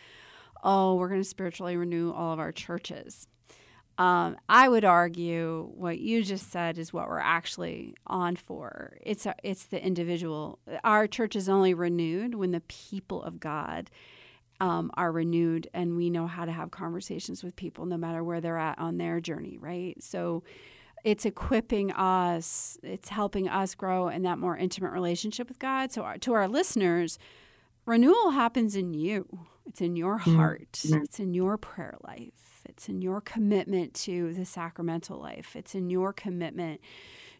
[0.63, 3.27] oh, we're going to spiritually renew all of our churches.
[4.02, 8.97] Um, I would argue what you just said is what we're actually on for.
[9.02, 10.58] It's a, it's the individual.
[10.84, 13.91] Our church is only renewed when the people of God
[14.60, 18.41] um, are renewed, and we know how to have conversations with people no matter where
[18.41, 20.02] they're at on their journey, right?
[20.02, 20.43] So
[21.04, 25.91] it's equipping us, it's helping us grow in that more intimate relationship with God.
[25.91, 27.20] So, our, to our listeners,
[27.86, 29.28] renewal happens in you,
[29.66, 34.34] it's in your Mm, heart, it's in your prayer life, it's in your commitment to
[34.34, 36.82] the sacramental life, it's in your commitment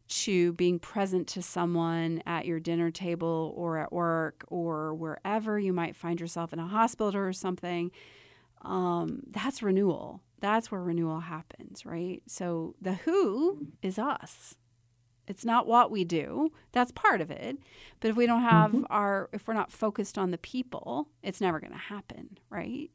[0.07, 5.72] to being present to someone at your dinner table or at work or wherever you
[5.72, 7.91] might find yourself in a hospital or something.
[8.63, 10.22] Um, that's renewal.
[10.39, 12.22] That's where renewal happens, right?
[12.28, 14.55] So the who is us.
[15.28, 16.51] It's not what we do.
[16.74, 17.57] That's part of it.
[18.01, 18.86] But if we don't have Mhm.
[18.89, 22.89] our, if we're not focused on the people, it's never going to happen, right?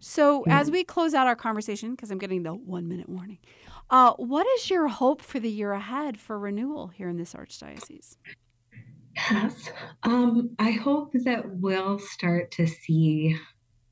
[0.00, 3.38] So as we close out our conversation, because I'm getting the one minute warning,
[3.90, 8.16] uh, what is your hope for the year ahead for renewal here in this archdiocese?
[9.30, 9.70] Yes.
[10.04, 13.36] Um, I hope that we'll start to see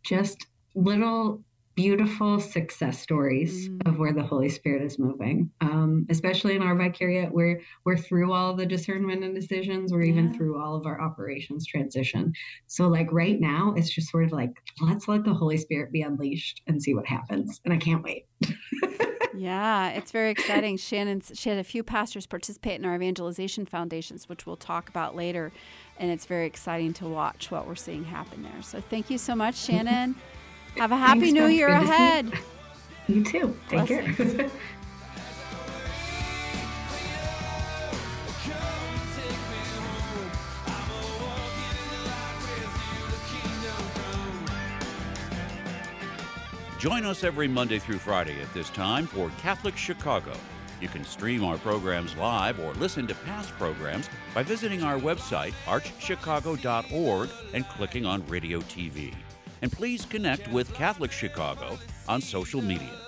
[0.02, 1.42] just little
[1.76, 5.50] beautiful success stories of where the Holy Spirit is moving.
[5.60, 10.32] Um, especially in our vicariate, where we're through all the discernment and decisions, we're even
[10.32, 12.32] through all of our operations transition.
[12.66, 14.50] So, like right now, it's just sort of like
[14.80, 17.60] let's let the Holy Spirit be unleashed and see what happens.
[17.64, 18.26] And I can't wait.
[19.38, 20.78] Yeah, it's very exciting.
[20.78, 25.14] Shannon, she had a few pastors participate in our evangelization foundations, which we'll talk about
[25.14, 25.52] later.
[25.98, 28.62] And it's very exciting to watch what we're seeing happen there.
[28.62, 30.16] So thank you so much, Shannon.
[30.76, 31.92] Have a happy Thanks, new year Good to you.
[31.92, 32.32] ahead.
[33.08, 33.56] You too.
[33.68, 34.50] Take care.
[46.78, 50.32] Join us every Monday through Friday at this time for Catholic Chicago.
[50.80, 55.54] You can stream our programs live or listen to past programs by visiting our website,
[55.64, 59.14] archchicago.org, and clicking on Radio TV.
[59.62, 61.78] And please connect with Catholic Chicago
[62.08, 63.05] on social media.